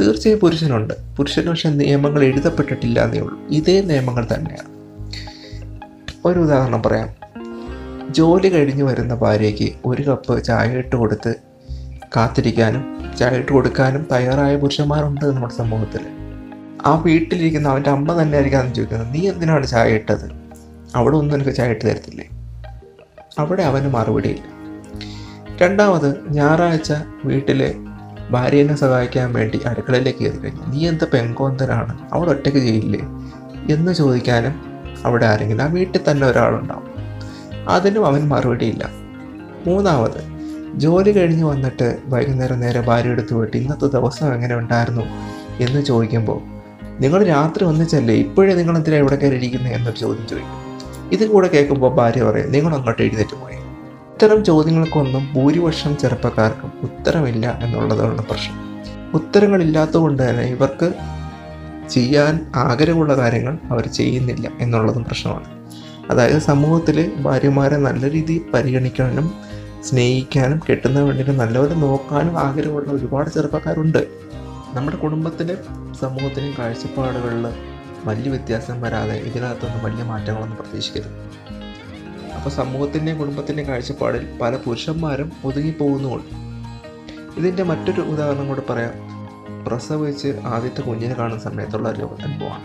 തീർച്ചയായും 0.00 0.40
പുരുഷനുണ്ട്. 0.40 0.94
പുരുഷന് 1.16 1.46
പക്ഷെ 1.46 1.68
നിയമങ്ങൾ 1.68 2.24
എഴുതപ്പെട്ടിട്ടില്ല 2.24 3.04
എന്നേ 3.04 3.20
ഉള്ളൂ. 3.20 3.40
ഇതേ 3.48 3.80
നിയമങ്ങൾ 3.80 4.28
തന്നെയാണ്. 4.34 4.70
ഒരു 6.24 6.38
ഉദാഹരണം 6.38 6.82
പറയാം. 6.82 7.08
ജോലി 8.10 8.48
കഴിഞ്ഞു 8.48 8.84
വരുന്ന 8.84 9.14
ഭാര്യയ്ക്ക് 9.14 9.72
ഒരു 9.84 10.02
കപ്പ് 10.02 10.44
ചായ 10.44 10.70
ഇട്ട് 10.70 10.96
കൊടുത്ത് 10.96 11.34
കാത്തിരിക്കാനും 12.16 13.14
ചായ 13.18 13.36
ഇട്ട് 13.36 13.52
കൊടുക്കാനും 13.52 14.06
തയ്യാറായ 14.12 14.56
പുരുഷന്മാരുണ്ട് 14.56 15.24
നമ്മുടെ 15.24 15.54
സമൂഹത്തിൽ 15.54 16.00
ആ 16.86 17.02
വീട്ടിലിരിക്കുന്ന 17.06 17.68
അവന്റെ 17.68 17.90
അമ്മ 17.90 18.22
തന്നെ 18.22 18.36
ആയിരിക്കും 18.36 18.74
ചോദിക്കുന്നത് 18.74 19.14
നീ 19.14 19.28
എന്തിനാണ് 19.28 19.66
ചായ 19.66 19.90
ഇട്ടത്? 19.90 20.30
അവിടെ 20.94 21.16
ഒന്നും 21.16 21.36
എനിക്ക് 21.36 21.50
ചായ 21.50 21.70
ഇട്ട് 21.70 21.84
തരത്തില്ലേ? 21.84 22.28
അവിടെ 23.38 23.62
അവന് 23.62 23.88
മറുപടിയില്ല. 23.88 24.42
രണ്ടാമത് 25.62 26.24
ഞായറാഴ്ച 26.28 26.92
വീട്ടിലെ 27.24 27.74
ഭാര്യനെ 28.30 28.74
സഹായിക്കാൻ 28.74 29.32
വേണ്ടി 29.32 29.60
അടുക്കളയിലേക്ക് 29.66 30.18
കയറി 30.18 30.36
കഴിഞ്ഞു. 30.36 30.62
നീ 30.66 30.88
എന്താ 30.88 31.06
പെങ്കോന്തരാണ് 31.14 31.98
അവിടെ 32.12 32.30
ഒറ്റയ്ക്ക് 32.30 32.58
ചെയ്യില്ലേ 32.58 33.00
എന്ന് 33.74 33.92
ചോദിക്കാനും 33.92 34.54
അവിടെ 35.04 35.26
ആരെങ്കിലും 35.26 35.62
ആ 35.62 35.66
വീട്ടിൽ 35.66 36.00
തന്നെ 36.10 36.26
ഒരാളുണ്ടാവും. 36.26 36.90
അതിനും 37.68 38.06
അവൻ 38.06 38.28
മറുപടിയില്ല. 38.28 38.90
മൂന്നാമത് 39.66 40.20
ജോലി 40.74 41.12
കഴിഞ്ഞ് 41.12 41.44
വന്നിട്ട് 41.44 41.98
വൈകുന്നേരം 42.06 42.60
നേരെ 42.60 42.80
ഭാര്യ 42.80 43.08
എടുത്ത് 43.08 43.34
പോയിട്ട് 43.34 43.56
ഇന്നത്തെ 43.56 43.86
ദിവസം 43.86 44.34
എങ്ങനെ 44.34 44.54
ഉണ്ടായിരുന്നു? 44.56 45.04
എന്ന് 45.60 45.82
ചോദിക്കുമ്പോൾ 45.82 46.40
നിങ്ങൾ 47.00 47.24
രാത്രി 47.24 47.64
ഒന്നിച്ചല്ലേ? 47.64 48.14
ഇപ്പോഴേ 48.14 48.54
നിങ്ങൾ 48.54 48.76
എന്തിനാണ് 48.76 49.00
ഇവിടെ 49.00 49.16
കയറി 49.16 49.34
ഇരിക്കുന്നത് 49.34 49.72
എന്നൊരു 49.72 49.96
ചോദ്യം 49.96 50.26
ചോദിക്കും. 50.28 50.63
ഇത് 51.12 51.28
കൂടെ 51.28 51.48
കേൾക്കുമ്പോൾ 51.48 51.94
ഭാര്യ 51.94 52.24
പറയും 52.24 52.52
നിങ്ങൾ 52.52 52.74
അങ്ങോട്ട് 52.74 53.02
എഴുന്നേറ്റ് 53.02 53.36
പോയി. 53.36 53.54
ഇത്തരം 54.12 54.44
ചോദ്യങ്ങൾക്കൊന്നും 54.44 55.28
ഭൂരിപക്ഷം 55.34 55.96
ചെറുപ്പക്കാർക്കും 55.96 56.72
ഉത്തരമില്ല 56.82 57.58
എന്നുള്ളതാണ് 57.62 58.26
പ്രശ്നം. 58.26 58.74
ഉത്തരങ്ങളില്ലാത്തതുകൊണ്ട് 59.14 60.30
തന്നെ 60.30 60.42
ഇവർക്ക് 60.42 60.94
ചെയ്യാൻ 61.88 62.46
ആഗ്രഹമുള്ള 62.54 63.16
കാര്യങ്ങൾ 63.16 63.58
അവർ 63.70 63.86
ചെയ്യുന്നില്ല 63.86 64.50
എന്നുള്ളതും 64.60 65.04
പ്രശ്നമാണ്. 65.04 65.44
അതായത് 66.10 66.38
സമൂഹത്തിൽ 66.38 67.12
ഭാര്യമാരെ 67.18 67.76
നല്ല 67.76 68.10
രീതിയിൽ 68.10 68.42
പരിഗണിക്കാനും 68.54 69.34
സ്നേഹിക്കാനും 69.82 70.60
കെട്ടുന്ന 70.70 71.00
വേണ്ടിയിട്ട് 71.00 71.32
നല്ലപോലെ 71.32 71.74
നോക്കാനും 71.74 72.38
ആഗ്രഹമുള്ള 72.38 72.92
ഒരുപാട് 72.92 73.30
ചെറുപ്പക്കാരുണ്ട്. 73.30 74.06
നമ്മുടെ 74.74 74.96
കുടുംബത്തിലെ 74.96 75.56
സമൂഹത്തിന്റെയും 76.00 76.54
കാഴ്ചപ്പാടുകളിൽ 76.58 77.73
വലിയ 78.04 78.30
വ്യത്യാസം 78.30 78.80
വരാതെ 78.80 79.14
ഇതിനകത്തൊന്നും 79.14 79.84
വലിയ 79.84 80.02
മാറ്റങ്ങളൊന്നും 80.02 80.58
പ്രതീക്ഷിക്കരുത്. 80.58 81.12
അപ്പോൾ 82.34 82.50
സമൂഹത്തിന്റെയും 82.50 83.18
കുടുംബത്തിന്റെയും 83.18 83.68
കാഴ്ചപ്പാടിൽ 83.68 84.38
പല 84.42 84.56
പുരുഷന്മാരും 84.56 85.32
ഒതുങ്ങിപ്പോകുന്നുമുണ്ട് 85.44 86.44
ഇതിന്റെ 87.40 87.62
മറ്റൊരു 87.62 88.00
ഉദാഹരണം 88.00 88.48
കൂടെ 88.48 88.62
പറയാം. 88.70 89.14
പ്രസവിച്ച് 89.66 90.40
ആദ്യത്തെ 90.44 90.80
കുഞ്ഞിനെ 90.80 91.14
കാണുന്ന 91.14 91.42
സമയത്തുള്ള 91.42 91.88
ഒരു 91.88 92.16
അനുഭവമാണ്. 92.22 92.64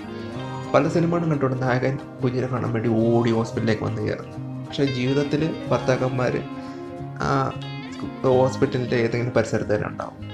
പല 0.74 0.88
സിനിമകളും 0.88 1.30
കണ്ടുകൊണ്ട് 1.30 1.62
നായകൻ 1.62 1.98
കുഞ്ഞിനെ 2.24 2.48
കാണാൻ 2.48 2.74
വേണ്ടി 2.74 2.90
ഓടി 2.90 3.32
ഹോസ്പിറ്റലിലേക്ക് 3.32 3.84
വന്ന് 3.84 4.02
കയറുന്നു 4.02 4.66
പക്ഷേ 4.68 4.86
ജീവിതത്തിൽ 4.86 5.56
ഭർത്താക്കന്മാർ 5.72 6.44
ആ 7.22 7.60
ഹോസ്പിറ്റലിന്റെ 8.24 8.96
ഏതെങ്കിലും 8.96 9.34
പരിസരത്ത് 9.34 9.76
തന്നെ 9.76 9.88
ഉണ്ടാവും. 9.88 10.30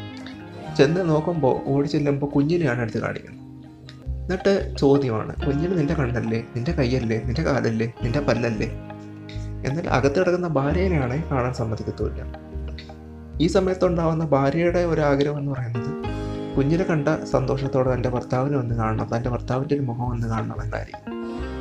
ചെന്ന് 0.76 1.10
നോക്കുമ്പോൾ 1.10 1.62
ഓടി 1.66 1.88
ചെല്ലുമ്പോൾ 1.88 2.26
കുഞ്ഞിനെയാണ് 2.26 2.82
എടുത്ത് 2.82 2.98
കാണിക്കുന്നത്. 2.98 3.45
എന്നിട്ട് 4.26 4.76
ചോദ്യമാണ് 4.80 5.36
കുഞ്ഞിന് 5.46 5.78
നിന്റെ 5.78 5.94
കണ്ണല്ലേ? 5.94 6.44
നിന്റെ 6.56 6.72
കൈയല്ലേ 6.72 7.22
നിന്റെ 7.26 7.44
കാലല്ലേ? 7.44 7.94
നിന്റെ 8.04 8.20
പല്ലല്ലേ? 8.20 8.68
എന്നാൽ 9.68 9.90
അകത്ത് 9.90 10.20
കിടക്കുന്ന 10.20 10.48
ഭാര്യനെയാണ് 10.48 11.24
കാണാൻ 11.30 11.54
സമ്മതിക്കത്തുമില്ല. 11.54 12.22
ഈ 13.42 13.48
സമയത്തുണ്ടാവുന്ന 13.48 14.26
ഭാര്യയുടെ 14.26 14.80
ഒരു 14.80 15.02
ആഗ്രഹം 15.02 15.38
എന്ന് 15.38 15.52
പറയുന്നത് 15.52 16.06
കുഞ്ഞിനെ 16.58 16.84
കണ്ട 16.84 17.08
സന്തോഷത്തോടെ 17.24 17.94
തന്റെ 17.94 18.10
ഭർത്താവിനെ 18.10 18.58
ഒന്ന് 18.58 18.76
കാണണം 18.76 19.10
തന്റെ 19.16 19.30
ഭർത്താവിന്റെ 19.30 19.76
ഒരു 19.76 19.82
മുഖം 19.82 20.10
ഒന്ന് 20.10 20.28
കാണണം 20.28 20.64
എന്നായിരിക്കും. 20.64 21.14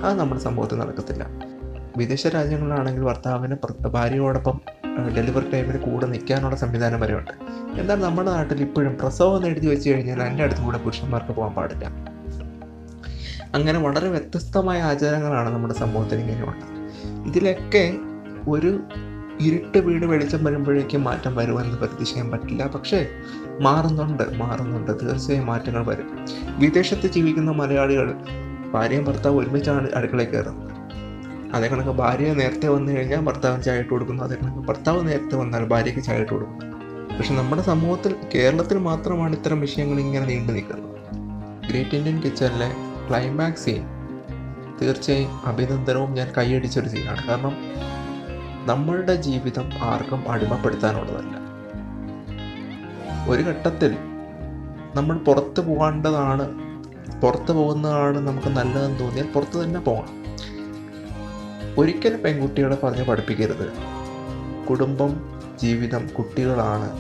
അത് 0.05 0.19
നമ്മുടെ 0.19 0.41
സംഭവത്തിൽ 0.41 0.79
നടക്കത്തില്ല. 0.79 1.27
വിദേശ 1.97 2.27
രാജ്യങ്ങളിലാണെങ്കിൽ 2.27 3.03
ഭർത്താവിന് 3.03 3.87
ഭാര്യയോടൊപ്പം 3.87 4.61
ഡെലിവറി 5.17 5.51
ടൈമിൽ 5.51 5.77
കൂടെ 5.77 6.07
നിൽക്കാനുള്ള 6.07 6.57
സംവിധാനം 6.57 7.01
വരെയുണ്ട്. 7.01 7.31
എന്നാൽ 7.81 8.01
നമ്മുടെ 8.01 8.31
നാട്ടിൽ 8.31 8.61
ഇപ്പോഴും 8.61 8.99
പ്രസവം 9.03 9.37
എന്ന് 9.37 9.49
എഴുതി 9.49 9.67
വെച്ച് 9.67 9.91
കഴിഞ്ഞാൽ 9.91 10.23
എന്റെ 10.23 10.43
അടുത്ത് 10.43 10.61
കൂടെ 10.61 10.79
പുരുഷന്മാർക്ക് 10.79 11.33
പോകാൻ 11.33 11.53
പാടില്ല. 11.53 12.14
അങ്ങനെ 13.55 13.79
വളരെ 13.79 14.09
വ്യത്യസ്തമായ 14.09 14.83
ആചാരങ്ങളാണ് 14.83 15.55
നമ്മുടെ 15.55 15.75
സമൂഹത്തിൽ 15.75 16.19
ഇങ്ങനെയുള്ളത് 16.19 16.75
ഇതിലൊക്കെ 17.27 17.95
ഒരു 18.49 18.81
ഇരുട്ട് 19.41 19.79
വീട് 19.79 20.07
വെളിച്ചം 20.07 20.45
വരുമ്പോഴേക്കും 20.45 21.05
മാറ്റം 21.05 21.37
വരുമെന്ന് 21.37 21.77
പ്രതീക്ഷിക്കാൻ 21.77 22.31
പറ്റില്ല. 22.31 22.67
പക്ഷേ 22.67 23.07
മാറുന്നുണ്ട് 23.61 24.23
മാറുന്നുണ്ട്. 24.37 24.91
തീർച്ചയായും 25.03 25.47
മാറ്റങ്ങൾ 25.47 25.87
വരും. 25.87 26.27
വിദേശത്ത് 26.59 27.07
ജീവിക്കുന്ന 27.07 27.51
മലയാളികൾ 27.51 28.15
ഭാര്യയും 28.73 29.05
ഭർത്താവ് 29.05 29.37
ഒരുമിച്ചാണ് 29.39 29.89
അടുക്കളയിൽ 29.95 30.29
കയറുന്നത്. 30.29 30.71
അതേ 31.55 31.69
കണക്ക് 31.69 31.91
ഭാര്യ 31.91 32.33
നേരത്തെ 32.33 32.69
വന്നു 32.69 32.93
കഴിഞ്ഞാൽ 32.93 33.21
ഭർത്താവിന് 33.21 33.63
ചായ 33.63 33.79
ഇട്ട് 33.79 33.91
കൊടുക്കുന്നു. 33.91 34.25
അതേ 34.25 34.37
കണക്ക് 34.43 34.59
ഭർത്താവ് 34.59 35.09
നേരത്തെ 35.09 35.37
വന്നാൽ 35.37 35.65
ഭാര്യയ്ക്ക് 35.65 36.03
ചായ 36.03 36.19
ഇട്ട് 36.19 36.33
കൊടുക്കുന്നു. 36.33 36.75
പക്ഷെ 37.17 37.35
നമ്മുടെ 37.35 37.63
സമൂഹത്തിൽ 37.63 38.17
കേരളത്തിൽ 38.35 38.79
മാത്രമാണ് 38.79 39.37
ഇത്തരം 39.37 39.61
വിഷയങ്ങൾ 39.61 40.01
ഇങ്ങനെ 40.01 40.27
നീണ്ടു 40.27 40.53
നിൽക്കുന്നത് 40.53 40.95
ഗ്രേറ്റ് 41.69 41.97
ഇന്ത്യൻ 41.97 42.23
കിച്ചണിലെ 42.23 42.94
ക്ലൈമാക്സ് 43.09 43.65
സീൻ 43.65 43.87
തീർച്ചയായും 44.83 45.47
അഭിനന്ദനവും 45.47 46.13
ഞാൻ 46.13 46.33
കൈയടിച്ചൊരു 46.39 46.89
സീനാണ് 46.89 47.29
കാരണം 47.29 47.57
നമ്മളുടെ 48.67 49.15
ജീവിതം 49.17 49.71
ആർക്കും 49.83 50.29
അടിമപ്പെടുത്താനുള്ളതല്ല. 50.29 51.45
ഒരു 53.29 53.43
ഘട്ടത്തിൽ 53.43 53.97
നമ്മൾ 54.95 55.19
പുറത്ത് 55.19 55.61
പോകേണ്ടതാണ് 55.61 56.47
പുറത്ത് 57.21 57.53
പോകുന്നതാണ് 57.53 58.19
നമുക്ക് 58.19 58.47
നല്ലതെന്ന് 58.47 59.01
തോന്നിയാൽ 59.01 59.27
പുറത്ത് 59.27 59.65
തന്നെ 59.65 59.81
പോകണം. 59.81 60.25
ഒരിക്കലും 61.79 62.23
പെൺകുട്ടികളെ 62.23 62.77
പറഞ്ഞ് 62.77 63.05
പഠിപ്പിക്കരുത്. 63.05 63.73
കുടുംബം 64.67 65.41
ജീവിതം 65.63 66.09
കുട്ടികളാണ്. 66.19 66.91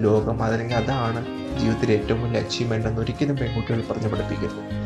ലോകം 0.00 0.42
അതല്ലെങ്കിൽ 0.42 0.76
അതാണ് 0.76 1.26
ജീവിതത്തിലെ 1.58 1.94
ഏറ്റവും 1.94 2.24
വലിയ 2.24 2.40
അച്ചീവ്മെന്റ് 2.40 2.86
എന്ന് 2.88 3.00
ഒരിക്കലും 3.00 3.36
പെൺകുട്ടികൾ 3.36 3.84
പറഞ്ഞ് 3.90 4.10
പഠിപ്പിക്കരുത്. 4.12 4.85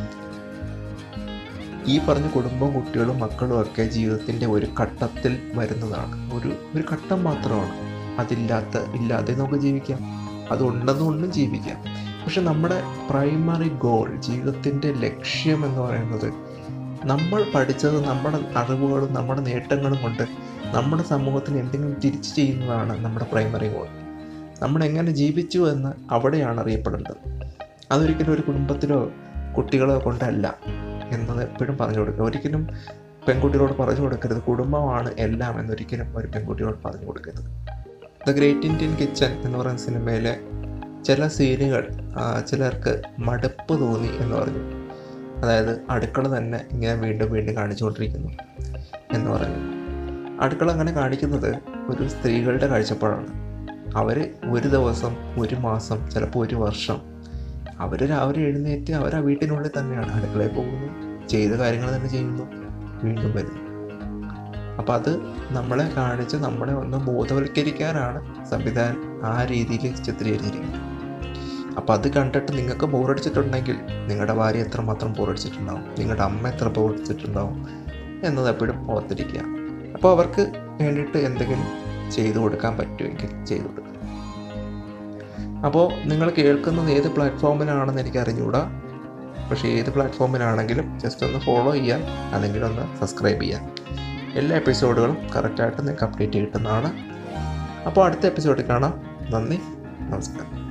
ഈ 1.87 1.99
പറഞ്ഞ 1.99 2.29
കുടുംബവും 2.29 2.75
കുട്ടികളും 2.75 3.19
മക്കളും 3.19 3.63
ഒക്കെ 3.63 3.83
ജീവിതത്തിന്റെ 3.83 4.47
ഒരു 4.47 4.67
ഘട്ടത്തിൽ 4.81 5.39
വരുന്നതാണ്. 5.55 6.35
ഒരു 6.35 6.49
ഒരു 6.49 6.85
ഘട്ടം 6.93 7.25
മാത്രമാണ്. 7.25 7.73
അതില്ലാത്ത 8.21 8.79
ഇല്ലാതെ 8.95 9.35
നമുക്ക് 9.35 9.59
ജീവിക്കാം. 9.59 9.99
അതുണ്ടെന്നുകൊണ്ടും 10.51 11.33
ജീവിക്കാം. 11.33 11.77
പക്ഷെ 12.25 12.41
നമ്മുടെ 12.41 12.83
പ്രൈമറി 13.11 13.69
ഗോൾ 13.69 14.17
ജീവിതത്തിന്റെ 14.17 14.93
ലക്ഷ്യം 14.93 15.67
എന്ന് 15.67 15.81
പറയുന്നത് 15.81 16.33
നമ്മൾ 17.05 17.47
പഠിച്ചത് 17.55 18.09
നമ്മുടെ 18.09 18.41
അറിവുകളും 18.57 19.15
നമ്മുടെ 19.15 19.41
നേട്ടങ്ങളും 19.41 20.03
കൊണ്ട് 20.03 20.23
നമ്മുടെ 20.73 21.03
സമൂഹത്തിന് 21.03 21.59
എന്തെങ്കിലും 21.59 22.01
തിരിച്ചു 22.05 22.35
ചെയ്യുന്നതാണ് 22.35 23.05
നമ്മുടെ 23.05 23.27
പ്രൈമറി 23.33 23.69
ഗോൾ 23.69 23.87
നമ്മൾ 24.63 24.85
എങ്ങനെ 24.85 25.13
ജീവിച്ചു 25.13 25.73
എന്ന് 25.73 25.93
അവിടെയാണ് 26.11 26.61
അറിയപ്പെടേണ്ടത്. 26.61 27.51
അതൊരിക്കലും 27.91 28.33
ഒരു 28.33 28.43
കുടുംബത്തിലോ 28.43 29.11
കുട്ടികളോ 29.57 30.01
കൊണ്ടല്ല. 30.05 30.55
എന്നത് 31.11 31.43
എപ്പോഴും 31.43 31.79
പറഞ്ഞു 31.79 31.99
കൊടുക്കുക. 31.99 32.25
ഒരിക്കലും 32.25 32.69
പെൺകുട്ടികളോട് 33.29 33.73
പറഞ്ഞു 33.79 34.01
കൊടുക്കരുത്. 34.01 34.43
കുടുംബമാണ് 34.43 35.15
എല്ലാം 35.19 35.61
എന്നൊരിക്കലും 35.61 36.17
ഒരു 36.17 36.27
പെൺകുട്ടിയോട് 36.27 36.79
പറഞ്ഞു 36.85 37.07
കൊടുക്കരുത്. 37.07 37.45
ദ 38.29 38.31
ഗ്രേറ്റ് 38.31 38.67
ഇന്ത്യൻ 38.67 38.95
കിച്ചൺ 38.95 39.41
എന്ന് 39.45 39.59
പറയുന്ന 39.59 39.79
സിനിമയിലെ 39.79 40.37
ചില 41.05 41.29
സീനുകൾ 41.29 41.89
ചിലർക്ക് 42.49 43.03
മടുപ്പ് 43.19 43.81
തോന്നി 43.81 44.09
എന്ന് 44.21 44.37
പറഞ്ഞു. 44.37 44.81
അതായത് 45.39 45.81
അടുക്കള 45.91 46.39
തന്നെ 46.39 46.65
ഇങ്ങനെ 46.73 46.95
വീണ്ടും 46.95 47.33
വീണ്ടും 47.33 47.57
കാണിച്ചുകൊണ്ടിരിക്കുന്നു 47.57 48.33
എന്ന് 49.13 49.31
പറഞ്ഞു. 49.31 49.81
അടുക്കള 50.41 50.73
അങ്ങനെ 50.73 50.93
കാണിക്കുന്നത് 50.93 51.57
ഒരു 51.91 52.09
സ്ത്രീകളുടെ 52.09 52.67
കാഴ്ചപ്പാടാണ്. 52.67 53.27
അവർ 53.97 54.29
ഒരു 54.51 54.69
ദിവസം 54.69 55.17
ഒരു 55.41 55.55
മാസം 55.55 56.11
ചിലപ്പോൾ 56.11 56.47
ഒരു 56.47 56.55
വർഷം 56.55 57.10
അവർ 57.81 58.07
രാവിലെ 58.07 58.41
എഴുന്നേറ്റ് 58.41 58.93
അവർ 58.93 59.17
ആ 59.17 59.19
വീട്ടിനുള്ളിൽ 59.19 59.71
തന്നെയാണ് 59.79 60.13
അടുക്കളയിൽ 60.13 60.49
പോകുന്നു. 60.49 61.29
ചെയ്ത 61.29 61.53
കാര്യങ്ങൾ 61.53 61.97
തന്നെ 61.97 62.09
ചെയ്യുന്നു. 62.09 62.45
വീണ്ടും 63.05 63.33
വരുന്നു 63.33 63.71
അപ്പം 64.79 64.95
അത് 64.95 65.13
നമ്മളെ 65.51 65.89
കാണിച്ച് 65.89 66.37
നമ്മളെ 66.37 66.75
ഒന്ന് 66.75 66.99
ബോധവൽക്കരിക്കാനാണ് 66.99 68.45
സംവിധാനം 68.45 69.21
ആ 69.25 69.45
രീതിയിൽ 69.45 69.95
ചിത്രീകരിച്ചിരിക്കുന്നത് 69.97 70.91
അപ്പോൾ 71.77 71.93
അത് 71.93 72.13
കണ്ടിട്ട് 72.13 72.59
നിങ്ങൾക്ക് 72.59 72.85
ബോറടിച്ചിട്ടുണ്ടെങ്കിൽ 72.85 73.77
നിങ്ങളുടെ 74.07 74.35
ഭാര്യ 74.35 74.59
എത്രമാത്രം 74.59 75.13
ബോറടിച്ചിട്ടുണ്ടാവും? 75.13 75.85
നിങ്ങളുടെ 75.99 76.23
അമ്മ 76.23 76.49
എത്ര 76.49 76.69
ബോറടിച്ചിട്ടുണ്ടാവും? 76.69 77.69
എന്നത് 78.25 78.49
എപ്പോഴും 78.49 78.91
ഓർത്തിരിക്കുക. 78.91 79.41
അപ്പോൾ 79.95 80.11
അവർക്ക് 80.11 80.53
വേണ്ടിയിട്ട് 80.81 81.19
എന്തെങ്കിലും 81.19 81.65
ചെയ്തു 82.11 82.39
കൊടുക്കാൻ 82.39 82.77
പറ്റുമെങ്കിൽ 82.77 83.45
ചെയ്തു 83.45 83.63
കൊടുക്കുക. 83.63 83.90
അപ്പോൾ 85.67 86.05
നിങ്ങൾ 86.05 86.31
കേൾക്കുന്നത് 86.31 86.91
ഏത് 86.91 87.11
പ്ലാറ്റ്ഫോമിലാണെന്ന് 87.11 88.01
എനിക്ക് 88.01 88.19
അറിഞ്ഞുകൂടാ 88.19 88.81
പക്ഷേ 89.51 89.69
ഏത് 89.69 89.93
പ്ലാറ്റ്ഫോമിലാണെങ്കിലും 89.93 91.01
ജസ്റ്റ് 91.01 91.27
ഒന്ന് 91.27 91.39
ഫോളോ 91.39 91.73
ചെയ്യാൻ 91.73 92.03
അല്ലെങ്കിൽ 92.35 92.65
ഒന്ന് 92.65 92.99
സബ്സ്ക്രൈബ് 92.99 93.41
ചെയ്യാൻ. 93.41 93.71
എല്ലാ 94.35 94.57
എപ്പിസോഡുകളും 94.57 95.17
കറക്റ്റായിട്ട് 95.37 95.79
നിങ്ങൾക്ക് 95.79 96.05
അപ്ഡേറ്റ് 96.05 96.39
കിട്ടുന്നതാണ്. 96.39 96.93
അപ്പോൾ 97.87 98.07
അടുത്ത 98.07 98.27
എപ്പിസോഡിൽ 98.27 98.69
കാണാം. 98.69 99.01
നന്ദി. 99.31 99.61
നമസ്കാരം. 100.01 100.70